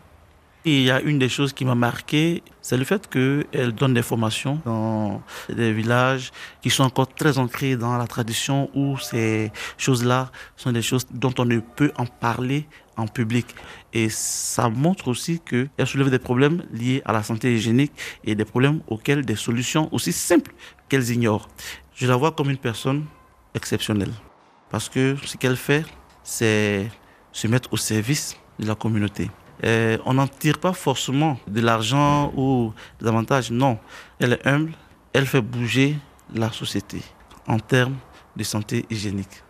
Il 0.65 0.83
y 0.83 0.91
a 0.91 1.01
une 1.01 1.19
des 1.19 1.29
choses 1.29 1.53
qui 1.53 1.65
m'a 1.65 1.75
marqué, 1.75 2.43
c'est 2.63 2.77
le 2.77 2.85
fait 2.85 3.09
qu'elle 3.09 3.73
donne 3.73 3.93
des 3.93 4.03
formations 4.03 4.61
dans 4.65 5.23
des 5.49 5.73
villages 5.73 6.31
qui 6.63 6.71
sont 6.71 6.85
encore 6.85 7.09
très 7.09 7.39
ancrés 7.39 7.77
dans 7.77 7.99
la 7.99 8.07
tradition 8.07 8.71
où 8.75 8.97
ces 8.99 9.53
choses-là 9.77 10.31
sont 10.57 10.73
des 10.73 10.81
choses 10.81 11.07
dont 11.11 11.35
on 11.39 11.45
ne 11.45 11.61
peut 11.61 11.93
en 11.97 12.07
parler 12.07 12.67
en 12.97 13.07
public. 13.07 13.47
Et 13.93 14.09
ça 14.09 14.71
montre 14.71 15.09
aussi 15.09 15.41
qu'elle 15.41 15.87
soulève 15.87 16.11
des 16.11 16.19
problèmes 16.19 16.63
liés 16.73 17.03
à 17.05 17.13
la 17.13 17.23
santé 17.23 17.55
hygiénique 17.55 17.93
et 18.25 18.35
des 18.35 18.45
problèmes 18.47 18.81
auxquels 18.89 19.25
des 19.25 19.37
solutions 19.37 19.89
aussi 19.93 20.13
simples 20.13 20.55
qu'elles 20.89 21.11
ignorent. 21.11 21.49
Je 21.95 22.07
la 22.07 22.17
vois 22.17 22.33
comme 22.33 22.49
une 22.51 22.57
personne 22.57 23.05
exceptionnelle. 23.55 24.13
Parce 24.71 24.89
que 24.89 25.17
ce 25.25 25.37
qu'elle 25.37 25.57
fait, 25.57 25.85
c'est 26.23 26.91
se 27.33 27.47
mettre 27.49 27.73
au 27.73 27.77
service 27.77 28.37
de 28.59 28.67
la 28.67 28.75
communauté. 28.75 29.31
On 30.05 30.15
n'en 30.15 30.27
tire 30.27 30.59
pas 30.59 30.73
forcément 30.73 31.39
de 31.47 31.61
l'argent 31.61 32.33
ou 32.37 32.73
des 33.01 33.09
avantages. 33.09 33.51
Non, 33.51 33.79
elle 34.21 34.35
est 34.35 34.47
humble, 34.47 34.73
elle 35.13 35.27
fait 35.27 35.41
bouger 35.41 35.97
la 36.35 36.51
société 36.53 36.99
en 37.47 37.59
termes 37.59 37.97
de 38.37 38.45
santé 38.45 38.85
hygiénique. 38.91 39.45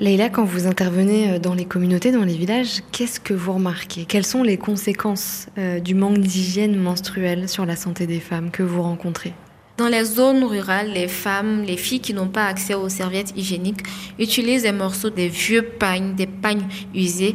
Leïla, 0.00 0.28
quand 0.28 0.44
vous 0.44 0.68
intervenez 0.68 1.32
euh, 1.32 1.38
dans 1.40 1.54
les 1.54 1.64
communautés, 1.64 2.12
dans 2.12 2.22
les 2.22 2.36
villages, 2.36 2.82
qu'est-ce 2.92 3.18
que 3.18 3.34
vous 3.34 3.54
remarquez? 3.54 4.04
Quelles 4.04 4.24
sont 4.24 4.44
les 4.44 4.56
conséquences 4.56 5.48
euh, 5.58 5.80
du 5.80 5.96
manque 5.96 6.18
d'hygiène 6.18 6.76
menstruelle 6.76 7.48
sur 7.48 7.66
la 7.66 7.74
santé 7.74 8.06
des 8.06 8.20
femmes 8.20 8.52
que 8.52 8.62
vous 8.62 8.80
rencontrez? 8.80 9.34
Dans 9.76 9.88
les 9.88 10.04
zones 10.04 10.44
rurales, 10.44 10.92
les 10.92 11.08
femmes, 11.08 11.62
les 11.62 11.76
filles 11.76 12.00
qui 12.00 12.14
n'ont 12.14 12.28
pas 12.28 12.46
accès 12.46 12.74
aux 12.74 12.88
serviettes 12.88 13.32
hygiéniques 13.36 13.82
utilisent 14.20 14.62
des 14.62 14.72
morceaux 14.72 15.10
des 15.10 15.28
vieux 15.28 15.62
pagnes, 15.62 16.14
des 16.14 16.26
pagnes 16.28 16.66
usés. 16.94 17.34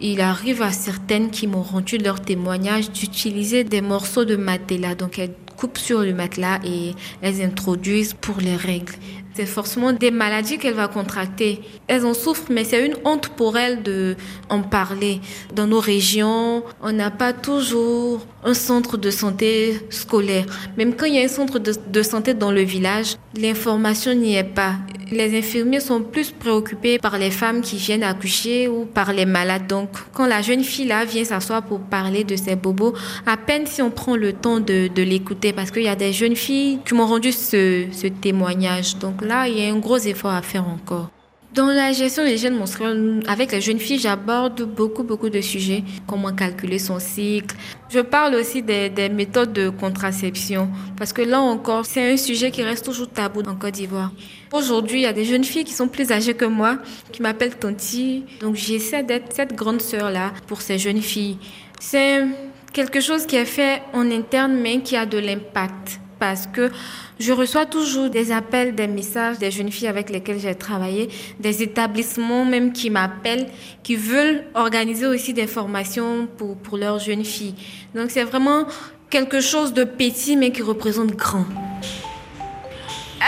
Il 0.00 0.20
arrive 0.20 0.62
à 0.62 0.72
certaines 0.72 1.30
qui 1.30 1.46
m'ont 1.46 1.62
rendu 1.62 1.98
leur 1.98 2.20
témoignage 2.20 2.90
d'utiliser 2.90 3.64
des 3.64 3.80
morceaux 3.80 4.24
de 4.24 4.36
matelas. 4.36 4.94
Donc 4.94 5.18
elles 5.18 5.34
coupent 5.56 5.78
sur 5.78 6.00
le 6.00 6.12
matelas 6.12 6.60
et 6.64 6.94
elles 7.22 7.42
introduisent 7.42 8.14
pour 8.14 8.38
les 8.38 8.56
règles 8.56 8.94
c'est 9.34 9.46
forcément 9.46 9.92
des 9.92 10.12
maladies 10.12 10.58
qu'elle 10.58 10.74
va 10.74 10.86
contracter. 10.86 11.60
Elles 11.88 12.06
en 12.06 12.14
souffrent, 12.14 12.50
mais 12.50 12.64
c'est 12.64 12.86
une 12.86 12.94
honte 13.04 13.28
pour 13.30 13.58
elles 13.58 13.82
de 13.82 14.16
en 14.48 14.62
parler. 14.62 15.20
Dans 15.54 15.66
nos 15.66 15.80
régions, 15.80 16.62
on 16.80 16.92
n'a 16.92 17.10
pas 17.10 17.32
toujours 17.32 18.24
un 18.44 18.54
centre 18.54 18.96
de 18.96 19.10
santé 19.10 19.80
scolaire. 19.90 20.46
Même 20.78 20.94
quand 20.94 21.06
il 21.06 21.14
y 21.14 21.18
a 21.18 21.24
un 21.24 21.28
centre 21.28 21.58
de, 21.58 21.72
de 21.88 22.02
santé 22.02 22.34
dans 22.34 22.52
le 22.52 22.62
village, 22.62 23.16
l'information 23.36 24.14
n'y 24.14 24.36
est 24.36 24.44
pas. 24.44 24.76
Les 25.14 25.38
infirmiers 25.38 25.78
sont 25.78 26.02
plus 26.02 26.32
préoccupés 26.32 26.98
par 26.98 27.18
les 27.18 27.30
femmes 27.30 27.60
qui 27.60 27.76
viennent 27.76 28.02
accoucher 28.02 28.66
ou 28.66 28.84
par 28.84 29.12
les 29.12 29.26
malades. 29.26 29.68
Donc, 29.68 29.90
quand 30.12 30.26
la 30.26 30.42
jeune 30.42 30.64
fille 30.64 30.88
là 30.88 31.04
vient 31.04 31.24
s'asseoir 31.24 31.62
pour 31.62 31.78
parler 31.78 32.24
de 32.24 32.34
ses 32.34 32.56
bobos, 32.56 32.94
à 33.24 33.36
peine 33.36 33.64
si 33.64 33.80
on 33.80 33.92
prend 33.92 34.16
le 34.16 34.32
temps 34.32 34.58
de, 34.58 34.90
l'écouter, 35.02 35.52
parce 35.52 35.70
qu'il 35.70 35.84
y 35.84 35.88
a 35.88 35.94
des 35.94 36.12
jeunes 36.12 36.34
filles 36.34 36.80
qui 36.84 36.94
m'ont 36.94 37.06
rendu 37.06 37.30
ce, 37.30 38.08
témoignage. 38.08 38.96
Donc 38.98 39.22
là, 39.24 39.46
il 39.46 39.56
y 39.56 39.64
a 39.64 39.72
un 39.72 39.78
gros 39.78 39.98
effort 39.98 40.32
à 40.32 40.42
faire 40.42 40.66
encore. 40.66 41.10
Dans 41.54 41.68
la 41.68 41.92
gestion 41.92 42.24
des 42.24 42.36
gènes 42.36 42.56
menstruels, 42.56 43.22
avec 43.28 43.52
les 43.52 43.60
jeunes 43.60 43.78
filles, 43.78 44.00
j'aborde 44.00 44.62
beaucoup, 44.62 45.04
beaucoup 45.04 45.30
de 45.30 45.40
sujets. 45.40 45.84
Comment 46.08 46.32
calculer 46.32 46.80
son 46.80 46.98
cycle. 46.98 47.54
Je 47.88 48.00
parle 48.00 48.34
aussi 48.34 48.62
des, 48.62 48.88
des, 48.88 49.08
méthodes 49.08 49.52
de 49.52 49.68
contraception. 49.68 50.68
Parce 50.96 51.12
que 51.12 51.22
là 51.22 51.40
encore, 51.40 51.86
c'est 51.86 52.12
un 52.12 52.16
sujet 52.16 52.50
qui 52.50 52.64
reste 52.64 52.84
toujours 52.84 53.08
tabou 53.08 53.42
en 53.42 53.54
Côte 53.54 53.74
d'Ivoire. 53.74 54.10
Aujourd'hui, 54.54 55.00
il 55.00 55.02
y 55.02 55.06
a 55.06 55.12
des 55.12 55.24
jeunes 55.24 55.42
filles 55.42 55.64
qui 55.64 55.72
sont 55.72 55.88
plus 55.88 56.12
âgées 56.12 56.34
que 56.34 56.44
moi, 56.44 56.78
qui 57.10 57.22
m'appellent 57.22 57.56
Tonti. 57.56 58.22
Donc 58.40 58.54
j'essaie 58.54 59.02
d'être 59.02 59.32
cette 59.34 59.52
grande 59.52 59.82
sœur-là 59.82 60.32
pour 60.46 60.62
ces 60.62 60.78
jeunes 60.78 61.02
filles. 61.02 61.38
C'est 61.80 62.24
quelque 62.72 63.00
chose 63.00 63.26
qui 63.26 63.34
est 63.34 63.46
fait 63.46 63.82
en 63.92 64.08
interne, 64.12 64.54
mais 64.54 64.80
qui 64.80 64.96
a 64.96 65.06
de 65.06 65.18
l'impact. 65.18 65.98
Parce 66.20 66.46
que 66.46 66.70
je 67.18 67.32
reçois 67.32 67.66
toujours 67.66 68.10
des 68.10 68.30
appels, 68.30 68.76
des 68.76 68.86
messages 68.86 69.38
des 69.38 69.50
jeunes 69.50 69.72
filles 69.72 69.88
avec 69.88 70.08
lesquelles 70.08 70.38
j'ai 70.38 70.54
travaillé, 70.54 71.08
des 71.40 71.64
établissements 71.64 72.44
même 72.44 72.72
qui 72.72 72.90
m'appellent, 72.90 73.48
qui 73.82 73.96
veulent 73.96 74.44
organiser 74.54 75.06
aussi 75.06 75.32
des 75.34 75.48
formations 75.48 76.28
pour, 76.38 76.56
pour 76.58 76.78
leurs 76.78 77.00
jeunes 77.00 77.24
filles. 77.24 77.56
Donc 77.96 78.12
c'est 78.12 78.22
vraiment 78.22 78.66
quelque 79.10 79.40
chose 79.40 79.72
de 79.72 79.82
petit 79.82 80.36
mais 80.36 80.52
qui 80.52 80.62
représente 80.62 81.10
grand. 81.16 81.44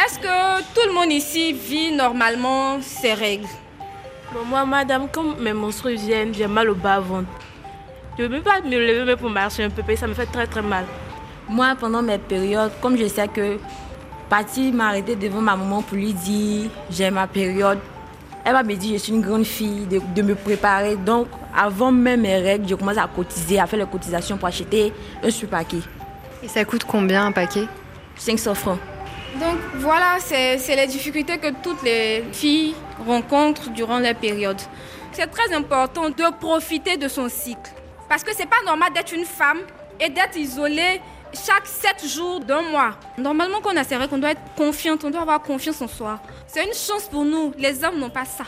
Est-ce 0.04 0.18
que 0.18 0.62
tout 0.74 0.86
le 0.88 0.92
monde 0.92 1.10
ici 1.10 1.54
vit 1.54 1.90
normalement 1.90 2.82
ses 2.82 3.14
règles? 3.14 3.46
Bon, 4.30 4.44
Moi, 4.44 4.66
madame, 4.66 5.08
comme 5.08 5.36
mes 5.40 5.54
monstres 5.54 5.88
viennent, 5.88 6.34
j'ai 6.34 6.46
mal 6.46 6.68
au 6.68 6.74
bas-ventre. 6.74 7.30
Je 8.18 8.24
ne 8.24 8.28
peux 8.28 8.42
pas 8.42 8.60
me 8.60 8.76
lever 8.76 9.16
pour 9.16 9.30
marcher 9.30 9.64
un 9.64 9.70
peu, 9.70 9.82
ça 9.96 10.06
me 10.06 10.12
fait 10.12 10.26
très 10.26 10.46
très 10.46 10.60
mal. 10.60 10.84
Moi, 11.48 11.74
pendant 11.80 12.02
mes 12.02 12.18
périodes, 12.18 12.72
comme 12.82 12.98
je 12.98 13.06
sais 13.06 13.26
que 13.28 13.56
Patty 14.28 14.70
m'arrêter 14.70 15.16
devant 15.16 15.40
ma 15.40 15.56
maman 15.56 15.80
pour 15.80 15.96
lui 15.96 16.12
dire 16.12 16.68
j'ai 16.90 17.10
ma 17.10 17.26
période, 17.26 17.78
elle 18.44 18.52
va 18.52 18.62
me 18.62 18.74
dire 18.74 18.98
je 18.98 19.04
suis 19.04 19.12
une 19.14 19.22
grande 19.22 19.44
fille, 19.44 19.86
de, 19.86 20.00
de, 20.14 20.22
me 20.22 20.34
préparer. 20.34 20.96
Donc, 20.96 21.28
avant 21.56 21.90
même 21.90 22.20
mes 22.20 22.36
règles, 22.36 22.68
je 22.68 22.74
commence 22.74 22.98
à 22.98 23.06
cotiser, 23.06 23.58
à 23.58 23.66
faire 23.66 23.78
les 23.78 23.86
cotisations 23.86 24.36
pour 24.36 24.48
acheter 24.48 24.92
un 25.22 25.30
super 25.30 25.60
paquet. 25.60 25.80
Et 26.42 26.48
ça 26.48 26.62
coûte 26.66 26.84
combien 26.84 27.24
un 27.24 27.32
paquet? 27.32 27.66
500 28.16 28.54
francs. 28.54 28.78
Donc 29.40 29.58
voilà, 29.74 30.16
c'est 30.18 30.76
les 30.76 30.86
difficultés 30.86 31.38
que 31.38 31.50
toutes 31.62 31.82
les 31.82 32.24
filles 32.32 32.74
rencontrent 33.06 33.70
durant 33.70 33.98
la 33.98 34.14
période. 34.14 34.60
C'est 35.12 35.26
très 35.26 35.52
important 35.54 36.08
de 36.10 36.34
profiter 36.38 36.96
de 36.96 37.08
son 37.08 37.28
cycle. 37.28 37.70
Parce 38.08 38.22
que 38.24 38.34
c'est 38.34 38.46
pas 38.46 38.62
normal 38.64 38.92
d'être 38.94 39.12
une 39.12 39.24
femme 39.24 39.58
et 40.00 40.08
d'être 40.08 40.36
isolée 40.36 41.00
chaque 41.34 41.66
7 41.66 42.06
jours 42.06 42.40
d'un 42.40 42.62
mois. 42.62 42.92
Normalement, 43.18 43.58
quand 43.62 43.72
on 43.74 43.76
a 43.76 43.84
ses 43.84 43.96
règles, 43.96 44.14
on 44.14 44.18
doit 44.18 44.30
être 44.30 44.54
confiante, 44.56 45.04
on 45.04 45.10
doit 45.10 45.22
avoir 45.22 45.42
confiance 45.42 45.82
en 45.82 45.88
soi. 45.88 46.18
C'est 46.46 46.64
une 46.64 46.72
chance 46.72 47.08
pour 47.10 47.24
nous. 47.24 47.52
Les 47.58 47.84
hommes 47.84 47.98
n'ont 47.98 48.10
pas 48.10 48.24
ça. 48.24 48.44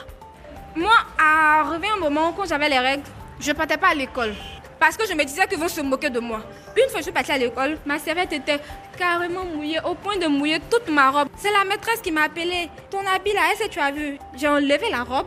Moi, 0.75 0.93
arrivé 1.19 1.89
un 1.95 2.01
moment 2.01 2.33
quand 2.33 2.47
j'avais 2.47 2.69
les 2.69 2.79
règles, 2.79 3.03
je 3.41 3.51
ne 3.51 3.57
partais 3.57 3.77
pas 3.77 3.89
à 3.89 3.95
l'école. 3.95 4.35
Parce 4.81 4.97
que 4.97 5.07
je 5.07 5.15
me 5.15 5.25
disais 5.25 5.47
qu'ils 5.47 5.59
vont 5.59 5.69
se 5.69 5.81
moquer 5.81 6.09
de 6.09 6.21
moi. 6.21 6.41
Une 6.77 6.89
fois 6.89 6.93
que 6.93 6.99
je 6.99 7.03
suis 7.05 7.13
partie 7.13 7.33
à 7.33 7.39
l'école, 7.39 7.79
ma 7.85 7.99
serviette 7.99 8.33
était 8.33 8.61
carrément 8.97 9.45
mouillée, 9.45 9.81
au 9.85 9.95
point 9.95 10.17
de 10.17 10.27
mouiller 10.27 10.61
toute 10.71 10.89
ma 10.89 11.11
robe. 11.11 11.29
C'est 11.37 11.51
la 11.51 11.65
maîtresse 11.65 12.01
qui 12.01 12.13
m'a 12.13 12.23
appelée. 12.25 12.69
Ton 12.91 13.01
habit 13.01 13.33
là, 13.33 13.41
est-ce 13.53 13.65
que 13.67 13.71
tu 13.71 13.81
as 13.81 13.91
vu? 13.91 14.19
J'ai 14.37 14.49
enlevé 14.49 14.89
la 14.91 15.03
robe, 15.03 15.27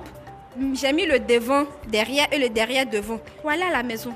j'ai 0.73 0.93
mis 0.93 1.05
le 1.05 1.19
devant 1.19 1.65
derrière 1.87 2.27
et 2.31 2.39
le 2.39 2.49
derrière 2.49 2.85
devant. 2.85 3.19
Voilà 3.43 3.69
la 3.71 3.83
maison. 3.83 4.13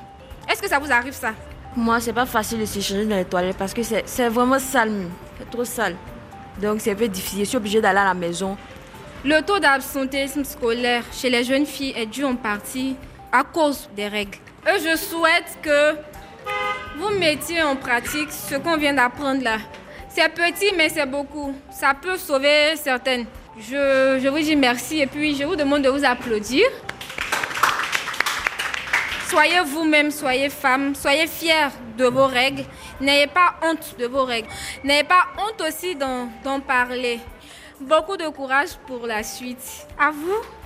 Est-ce 0.50 0.62
que 0.62 0.70
ça 0.70 0.80
vous 0.80 0.92
arrive 0.92 1.14
ça? 1.14 1.34
Moi, 1.76 2.00
c'est 2.00 2.14
pas 2.14 2.26
facile 2.26 2.62
de 2.62 2.66
se 2.66 2.80
changer 2.80 3.06
dans 3.06 3.18
les 3.18 3.26
toilettes 3.26 3.58
parce 3.58 3.74
que 3.74 3.82
c'est 3.84 4.30
vraiment 4.30 4.60
sale. 4.60 5.10
C'est 5.38 5.50
trop 5.50 5.66
sale. 5.66 5.98
Donc, 6.62 6.80
c'est 6.80 6.92
un 6.92 6.96
peu 6.96 7.10
difficile. 7.10 7.40
Je 7.40 7.50
suis 7.50 7.58
obligée 7.58 7.82
d'aller 7.82 8.00
à 8.00 8.06
la 8.06 8.14
maison. 8.14 8.56
Le 9.26 9.42
taux 9.42 9.60
d'absentéisme 9.60 10.46
scolaire 10.46 11.04
chez 11.12 11.30
les 11.30 11.44
jeunes 11.44 11.66
filles 11.66 11.94
est 11.98 12.06
dû 12.06 12.24
en 12.24 12.36
partie 12.36 12.96
à 13.32 13.44
cause 13.44 13.90
des 13.96 14.08
règles. 14.08 14.38
Et 14.68 14.80
je 14.80 14.96
souhaite 14.98 15.58
que 15.62 15.96
vous 16.98 17.10
mettiez 17.20 17.62
en 17.62 17.76
pratique 17.76 18.32
ce 18.32 18.56
qu'on 18.56 18.78
vient 18.78 18.94
d'apprendre 18.94 19.44
là. 19.44 19.58
C'est 20.10 20.30
petit, 20.30 20.74
mais 20.76 20.90
c'est 20.90 21.06
beaucoup. 21.06 21.54
Ça 21.72 21.94
peut 21.94 22.18
sauver 22.18 22.76
certaines. 22.76 23.26
Je, 23.60 24.20
je 24.22 24.28
vous 24.28 24.40
dis 24.40 24.56
merci 24.56 25.02
et 25.02 25.08
puis 25.08 25.36
je 25.36 25.44
vous 25.44 25.56
demande 25.56 25.84
de 25.84 25.90
vous 25.90 26.04
applaudir. 26.04 26.66
Soyez 29.28 29.60
vous-même, 29.66 30.12
soyez 30.12 30.50
femme, 30.50 30.96
soyez 30.96 31.28
fiers 31.28 31.70
de 31.98 32.06
vos 32.06 32.26
règles. 32.28 32.64
N'ayez 33.02 33.28
pas 33.28 33.56
honte 33.62 33.96
de 34.00 34.08
vos 34.08 34.24
règles. 34.24 34.48
N'ayez 34.84 35.04
pas 35.04 35.26
honte 35.38 35.62
aussi 35.68 35.96
d'en 35.96 36.60
parler. 36.62 37.20
Beaucoup 37.82 38.18
de 38.18 38.28
courage 38.30 38.70
pour 38.88 39.06
la 39.06 39.22
suite. 39.22 39.86
À 40.00 40.12
vous. 40.12 40.65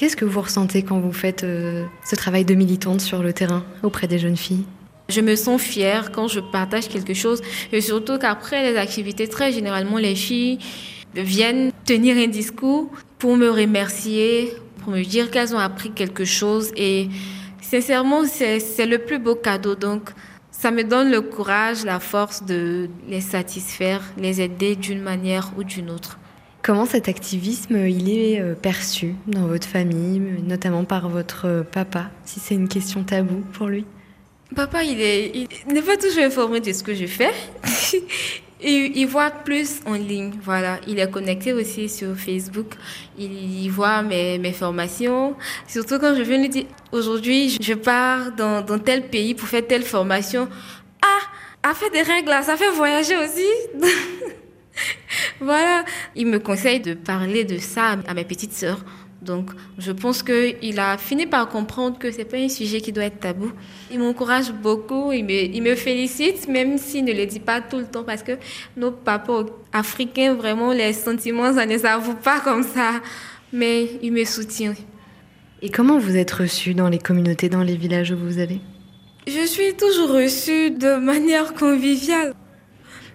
Qu'est-ce 0.00 0.16
que 0.16 0.24
vous 0.24 0.40
ressentez 0.40 0.82
quand 0.82 0.98
vous 0.98 1.12
faites 1.12 1.44
euh, 1.44 1.84
ce 2.06 2.16
travail 2.16 2.46
de 2.46 2.54
militante 2.54 3.02
sur 3.02 3.22
le 3.22 3.34
terrain 3.34 3.66
auprès 3.82 4.06
des 4.06 4.18
jeunes 4.18 4.38
filles? 4.38 4.64
Je 5.10 5.20
me 5.20 5.36
sens 5.36 5.60
fière 5.60 6.10
quand 6.10 6.26
je 6.26 6.40
partage 6.40 6.88
quelque 6.88 7.12
chose 7.12 7.42
et 7.70 7.82
surtout 7.82 8.16
qu'après 8.16 8.72
les 8.72 8.78
activités, 8.78 9.28
très 9.28 9.52
généralement, 9.52 9.98
les 9.98 10.14
filles 10.14 10.58
viennent 11.14 11.70
tenir 11.84 12.16
un 12.16 12.28
discours 12.28 12.90
pour 13.18 13.36
me 13.36 13.50
remercier, 13.50 14.54
pour 14.78 14.94
me 14.94 15.02
dire 15.02 15.30
qu'elles 15.30 15.54
ont 15.54 15.58
appris 15.58 15.90
quelque 15.90 16.24
chose. 16.24 16.72
Et 16.78 17.10
sincèrement, 17.60 18.22
c'est 18.24 18.86
le 18.86 19.00
plus 19.00 19.18
beau 19.18 19.34
cadeau. 19.34 19.74
Donc, 19.74 20.12
ça 20.50 20.70
me 20.70 20.82
donne 20.82 21.10
le 21.10 21.20
courage, 21.20 21.84
la 21.84 22.00
force 22.00 22.46
de 22.46 22.88
les 23.06 23.20
satisfaire, 23.20 24.00
les 24.16 24.40
aider 24.40 24.76
d'une 24.76 25.02
manière 25.02 25.52
ou 25.58 25.62
d'une 25.62 25.90
autre. 25.90 26.18
Comment 26.62 26.84
cet 26.84 27.08
activisme 27.08 27.86
il 27.88 28.10
est 28.10 28.40
euh, 28.40 28.54
perçu 28.54 29.14
dans 29.26 29.46
votre 29.46 29.66
famille, 29.66 30.20
notamment 30.44 30.84
par 30.84 31.08
votre 31.08 31.64
papa, 31.72 32.10
si 32.26 32.38
c'est 32.38 32.54
une 32.54 32.68
question 32.68 33.02
taboue 33.02 33.42
pour 33.52 33.68
lui? 33.68 33.86
Papa, 34.54 34.84
il 34.84 35.00
est, 35.00 35.32
il 35.34 35.72
n'est 35.72 35.82
pas 35.82 35.96
toujours 35.96 36.24
informé 36.24 36.60
de 36.60 36.72
ce 36.72 36.82
que 36.82 36.94
je 36.94 37.06
fais. 37.06 37.30
il, 38.62 39.06
voit 39.06 39.30
plus 39.30 39.80
en 39.86 39.94
ligne, 39.94 40.32
voilà. 40.42 40.80
Il 40.86 40.98
est 40.98 41.10
connecté 41.10 41.52
aussi 41.52 41.88
sur 41.88 42.14
Facebook. 42.16 42.74
Il, 43.16 43.62
il 43.64 43.68
voit 43.70 44.02
mes, 44.02 44.38
mes, 44.38 44.52
formations. 44.52 45.36
Surtout 45.66 45.98
quand 45.98 46.14
je 46.14 46.22
viens 46.22 46.38
lui 46.38 46.48
dire, 46.48 46.64
aujourd'hui, 46.92 47.56
je 47.60 47.74
pars 47.74 48.32
dans, 48.32 48.60
dans, 48.62 48.78
tel 48.78 49.08
pays 49.08 49.34
pour 49.34 49.48
faire 49.48 49.66
telle 49.66 49.84
formation. 49.84 50.48
Ah, 51.00 51.70
a 51.70 51.74
fait 51.74 51.90
des 51.90 52.02
règles, 52.02 52.30
ça 52.42 52.56
fait 52.56 52.70
voyager 52.70 53.16
aussi. 53.16 53.46
voilà. 55.40 55.84
Il 56.16 56.26
me 56.26 56.38
conseille 56.38 56.80
de 56.80 56.94
parler 56.94 57.44
de 57.44 57.58
ça 57.58 57.96
à 58.06 58.14
mes 58.14 58.24
petites 58.24 58.52
sœurs. 58.52 58.84
Donc, 59.22 59.50
je 59.78 59.92
pense 59.92 60.22
qu'il 60.22 60.80
a 60.80 60.96
fini 60.96 61.26
par 61.26 61.48
comprendre 61.48 61.98
que 61.98 62.10
c'est 62.10 62.24
pas 62.24 62.38
un 62.38 62.48
sujet 62.48 62.80
qui 62.80 62.90
doit 62.90 63.04
être 63.04 63.20
tabou. 63.20 63.52
Il 63.90 63.98
m'encourage 63.98 64.50
beaucoup, 64.50 65.12
il 65.12 65.24
me, 65.24 65.32
il 65.32 65.62
me 65.62 65.74
félicite, 65.74 66.48
même 66.48 66.78
s'il 66.78 67.04
ne 67.04 67.12
le 67.12 67.26
dit 67.26 67.40
pas 67.40 67.60
tout 67.60 67.78
le 67.78 67.84
temps, 67.84 68.02
parce 68.02 68.22
que 68.22 68.32
nos 68.78 68.90
papas 68.90 69.44
africains, 69.74 70.34
vraiment, 70.34 70.72
les 70.72 70.94
sentiments, 70.94 71.52
ça 71.52 71.66
ne 71.66 71.76
s'avoue 71.76 72.14
pas 72.14 72.40
comme 72.40 72.62
ça. 72.62 72.92
Mais 73.52 73.90
il 74.00 74.12
me 74.12 74.24
soutient. 74.24 74.74
Et 75.60 75.68
comment 75.68 75.98
vous 75.98 76.16
êtes 76.16 76.30
reçu 76.30 76.72
dans 76.72 76.88
les 76.88 76.98
communautés, 76.98 77.50
dans 77.50 77.62
les 77.62 77.76
villages 77.76 78.12
où 78.12 78.16
vous 78.16 78.38
allez? 78.38 78.60
Je 79.26 79.44
suis 79.44 79.74
toujours 79.74 80.12
reçue 80.12 80.70
de 80.70 80.96
manière 80.96 81.52
conviviale. 81.52 82.32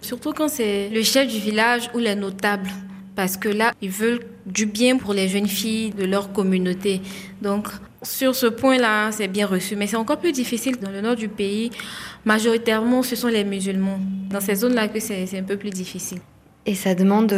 Surtout 0.06 0.34
quand 0.34 0.50
c'est 0.50 0.90
le 0.90 1.02
chef 1.02 1.28
du 1.28 1.40
village 1.40 1.90
ou 1.96 1.98
les 1.98 2.14
notables 2.14 2.70
parce 3.16 3.38
que 3.38 3.50
là, 3.50 3.74
ils 3.82 3.90
veulent 3.90 4.20
du 4.46 4.68
bien 4.68 4.98
pour 4.98 5.16
les 5.16 5.28
jeunes 5.28 5.48
filles 5.48 5.90
de 5.98 6.06
leur 6.06 6.32
communauté. 6.32 7.02
Donc, 7.42 7.70
sur 8.04 8.36
ce 8.36 8.46
point-là, 8.46 9.12
c'est 9.12 9.28
bien 9.28 9.48
reçu. 9.48 9.76
Mais 9.76 9.88
c'est 9.88 9.96
encore 9.96 10.18
plus 10.18 10.32
difficile 10.32 10.78
dans 10.78 10.92
le 10.92 11.02
nord 11.02 11.16
du 11.16 11.28
pays. 11.28 11.72
Majoritairement, 12.24 13.02
ce 13.02 13.16
sont 13.16 13.30
les 13.30 13.44
musulmans. 13.44 14.00
Dans 14.30 14.42
ces 14.42 14.54
zones-là, 14.54 14.90
que 14.90 15.00
c'est 15.00 15.40
un 15.40 15.42
peu 15.42 15.58
plus 15.58 15.72
difficile. 15.72 16.20
Et 16.68 16.76
ça 16.76 16.94
demande 16.94 17.34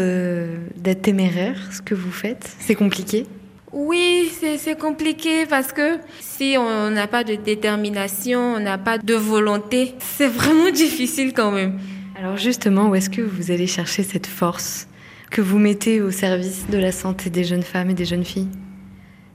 d'être 0.75 1.03
téméraire, 1.03 1.57
ce 1.71 1.81
que 1.81 1.95
vous 1.95 2.11
faites 2.11 2.53
C'est 2.59 2.75
compliqué 2.75 3.25
oui, 3.73 4.31
c'est 4.57 4.79
compliqué 4.79 5.45
parce 5.45 5.73
que 5.73 5.97
si 6.21 6.55
on 6.57 6.89
n'a 6.89 7.05
pas 7.05 7.25
de 7.25 7.35
détermination, 7.35 8.55
on 8.55 8.59
n'a 8.61 8.77
pas 8.77 8.97
de 8.97 9.13
volonté, 9.13 9.93
c'est 9.99 10.29
vraiment 10.29 10.71
difficile 10.73 11.33
quand 11.33 11.51
même. 11.51 11.77
Alors 12.19 12.35
justement, 12.35 12.89
où 12.89 12.95
est-ce 12.95 13.11
que 13.11 13.21
vous 13.21 13.51
allez 13.51 13.67
chercher 13.67 14.01
cette 14.01 14.25
force 14.25 14.87
que 15.29 15.39
vous 15.39 15.59
mettez 15.59 16.01
au 16.01 16.09
service 16.09 16.65
de 16.67 16.79
la 16.79 16.91
santé 16.91 17.29
des 17.29 17.43
jeunes 17.43 17.61
femmes 17.61 17.91
et 17.91 17.93
des 17.93 18.05
jeunes 18.05 18.25
filles? 18.25 18.47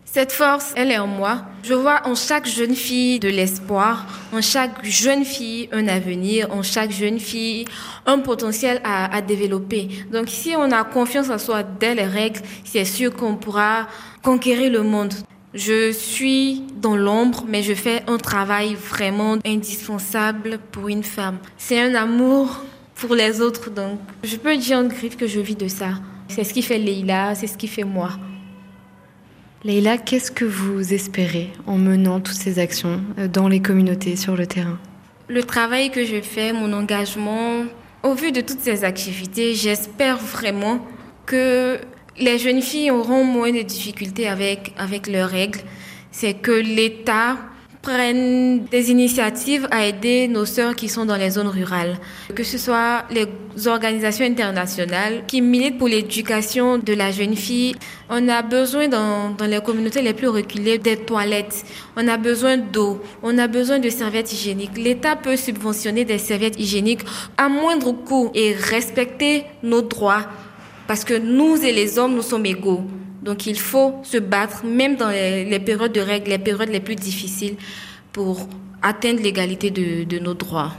Cette 0.05 0.33
force, 0.33 0.73
elle 0.77 0.91
est 0.91 0.99
en 0.99 1.07
moi. 1.07 1.43
Je 1.63 1.75
vois 1.75 2.01
en 2.07 2.17
chaque 2.17 2.47
jeune 2.47 2.75
fille 2.75 3.21
de 3.21 3.29
l'espoir, 3.29 4.05
en 4.33 4.43
chaque 4.43 4.85
jeune 4.85 5.25
fille 5.25 5.69
un 5.71 5.87
avenir, 5.87 6.53
en 6.53 6.65
chaque 6.65 6.91
jeune 6.91 7.21
fille 7.21 7.67
un 8.05 8.19
potentiel 8.19 8.81
à, 8.83 9.23
développer. 9.23 9.89
Donc 10.13 10.29
si 10.29 10.55
on 10.57 10.73
a 10.73 10.83
confiance 10.83 11.31
en 11.31 11.39
soi 11.39 11.63
dès 11.63 11.95
les 11.95 12.03
règles, 12.03 12.41
c'est 12.65 12.85
sûr 12.85 13.15
qu'on 13.15 13.37
pourra 13.37 13.87
conquérir 14.25 14.73
le 14.73 14.83
monde. 14.83 15.15
Je 15.55 15.93
suis 15.93 16.65
dans 16.81 16.97
l'ombre, 16.97 17.45
mais 17.47 17.63
je 17.63 17.75
fais 17.75 18.03
un 18.09 18.19
travail 18.19 18.75
vraiment 18.75 19.37
indispensable 19.47 20.59
pour 20.73 20.89
une 20.89 21.05
femme. 21.05 21.39
C'est 21.59 21.81
un 21.81 21.95
amour 21.95 22.65
pour 23.03 23.17
les 23.17 23.41
autres. 23.41 23.69
Donc, 23.71 23.99
je 24.23 24.37
peux 24.37 24.57
dire 24.57 24.79
en 24.79 24.85
griffe 24.85 25.17
que 25.17 25.27
je 25.27 25.41
vis 25.41 25.57
de 25.57 25.67
ça. 25.67 25.95
C'est 26.29 26.45
ce 26.45 26.55
qui 26.55 26.63
fait 26.63 26.79
Leïla, 26.79 27.35
c'est 27.35 27.49
ce 27.49 27.59
qui 27.59 27.67
fait 27.67 27.83
moi. 27.83 28.11
Leïla, 29.65 29.99
qu'est-ce 29.99 30.31
que 30.31 30.45
vous 30.45 30.95
espérez 30.95 31.51
en 31.67 31.79
menant 31.79 32.21
toutes 32.21 32.37
ces 32.37 32.61
actions 32.61 33.01
euh, 33.19 33.27
dans 33.27 33.49
les 33.49 33.61
communautés, 33.61 34.15
sur 34.15 34.37
le 34.37 34.47
terrain? 34.47 34.79
Le 35.29 35.43
travail 35.43 35.91
que 35.91 36.05
je 36.05 36.21
fais, 36.21 36.53
mon 36.53 36.73
engagement, 36.73 37.65
au 38.05 38.15
vu 38.15 38.31
de 38.31 38.41
toutes 38.41 38.61
ces 38.61 38.85
activités, 38.85 39.55
j'espère 39.55 40.19
vraiment 40.19 40.87
que 41.27 41.79
les 42.19 42.39
jeunes 42.39 42.63
filles 42.63 42.93
auront 42.93 43.25
moins 43.25 43.53
de 43.53 43.63
difficultés 43.63 44.29
avec, 44.29 44.73
avec 44.79 45.09
leurs 45.09 45.31
règles. 45.31 45.61
C'est 46.13 46.35
que 46.35 46.53
l'État 46.53 47.37
prennent 47.83 48.65
des 48.67 48.91
initiatives 48.91 49.67
à 49.73 49.85
aider 49.87 50.29
nos 50.29 50.45
sœurs 50.45 50.77
qui 50.77 50.89
sont 50.89 51.05
dans 51.05 51.17
les 51.17 51.31
zones 51.31 51.49
rurales, 51.49 51.99
que 52.35 52.45
ce 52.45 52.57
soit 52.57 53.05
les 53.11 53.27
organisations 53.67 54.25
internationales 54.25 55.25
qui 55.27 55.43
militent 55.43 55.79
pour 55.79 55.89
l'éducation 55.89 56.79
de 56.79 56.95
la 56.95 57.11
jeune 57.11 57.35
fille. 57.35 57.75
On 58.09 58.29
a 58.29 58.43
besoin 58.43 58.87
dans, 58.87 59.31
dans 59.31 59.47
les 59.47 59.61
communautés 59.61 60.01
les 60.01 60.15
plus 60.15 60.29
reculées 60.29 60.79
des 60.79 60.97
toilettes, 60.97 61.65
on 61.97 62.07
a 62.07 62.17
besoin 62.17 62.57
d'eau, 62.57 63.03
on 63.23 63.37
a 63.37 63.49
besoin 63.49 63.81
de 63.81 63.91
serviettes 63.91 64.33
hygiéniques. 64.33 64.79
L'État 64.79 65.17
peut 65.17 65.37
subventionner 65.37 66.05
des 66.05 66.19
serviettes 66.19 66.59
hygiéniques 66.59 67.03
à 67.37 67.49
moindre 67.49 67.93
coût 67.93 68.31
et 68.35 68.55
respecter 68.55 69.45
nos 69.65 69.83
droits 69.83 70.27
parce 70.87 71.05
que 71.05 71.15
nous 71.15 71.57
et 71.65 71.73
les 71.73 71.99
hommes, 71.99 72.15
nous 72.15 72.23
sommes 72.23 72.47
égaux. 72.47 72.83
Donc 73.23 73.47
il 73.47 73.59
faut 73.59 73.95
se 74.03 74.19
battre, 74.19 74.65
même 74.65 74.97
dans 74.97 75.09
les, 75.09 75.61
périodes 75.61 75.93
de 75.93 76.01
règles, 76.01 76.31
les 76.31 76.39
périodes 76.39 76.71
les 76.71 76.81
plus 76.81 76.97
difficiles, 76.97 77.57
pour 78.13 78.49
atteindre 78.83 79.23
l'égalité 79.23 79.71
de, 79.71 80.19
nos 80.19 80.35
droits. 80.35 80.73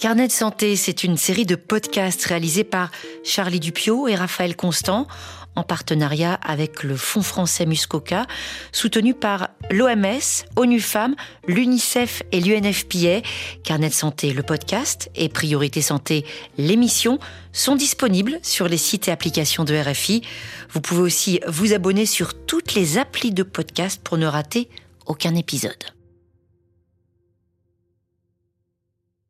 Carnet 0.00 0.28
de 0.28 0.32
santé, 0.32 0.76
c'est 0.76 1.04
une 1.04 1.18
série 1.18 1.44
de 1.44 1.56
podcasts 1.56 2.24
réalisés 2.24 2.64
par 2.64 2.90
Charlie 3.22 3.60
Dupio 3.60 4.08
et 4.08 4.14
Raphaël 4.14 4.56
Constant 4.56 5.06
en 5.56 5.62
partenariat 5.62 6.32
avec 6.42 6.84
le 6.84 6.96
Fonds 6.96 7.20
français 7.20 7.66
Muscoca, 7.66 8.24
soutenu 8.72 9.12
par 9.12 9.50
l'OMS, 9.70 10.46
ONU 10.56 10.80
Femmes, 10.80 11.16
l'UNICEF 11.46 12.22
et 12.32 12.40
l'UNFPA. 12.40 13.20
Carnet 13.62 13.90
de 13.90 13.94
santé, 13.94 14.32
le 14.32 14.42
podcast 14.42 15.10
et 15.16 15.28
Priorité 15.28 15.82
santé, 15.82 16.24
l'émission 16.56 17.18
sont 17.52 17.76
disponibles 17.76 18.38
sur 18.42 18.68
les 18.68 18.78
sites 18.78 19.08
et 19.08 19.10
applications 19.10 19.64
de 19.64 19.76
RFI. 19.76 20.22
Vous 20.70 20.80
pouvez 20.80 21.02
aussi 21.02 21.40
vous 21.46 21.74
abonner 21.74 22.06
sur 22.06 22.32
toutes 22.46 22.72
les 22.72 22.96
applis 22.96 23.32
de 23.32 23.42
podcast 23.42 24.00
pour 24.02 24.16
ne 24.16 24.24
rater 24.24 24.70
aucun 25.04 25.34
épisode. 25.34 25.84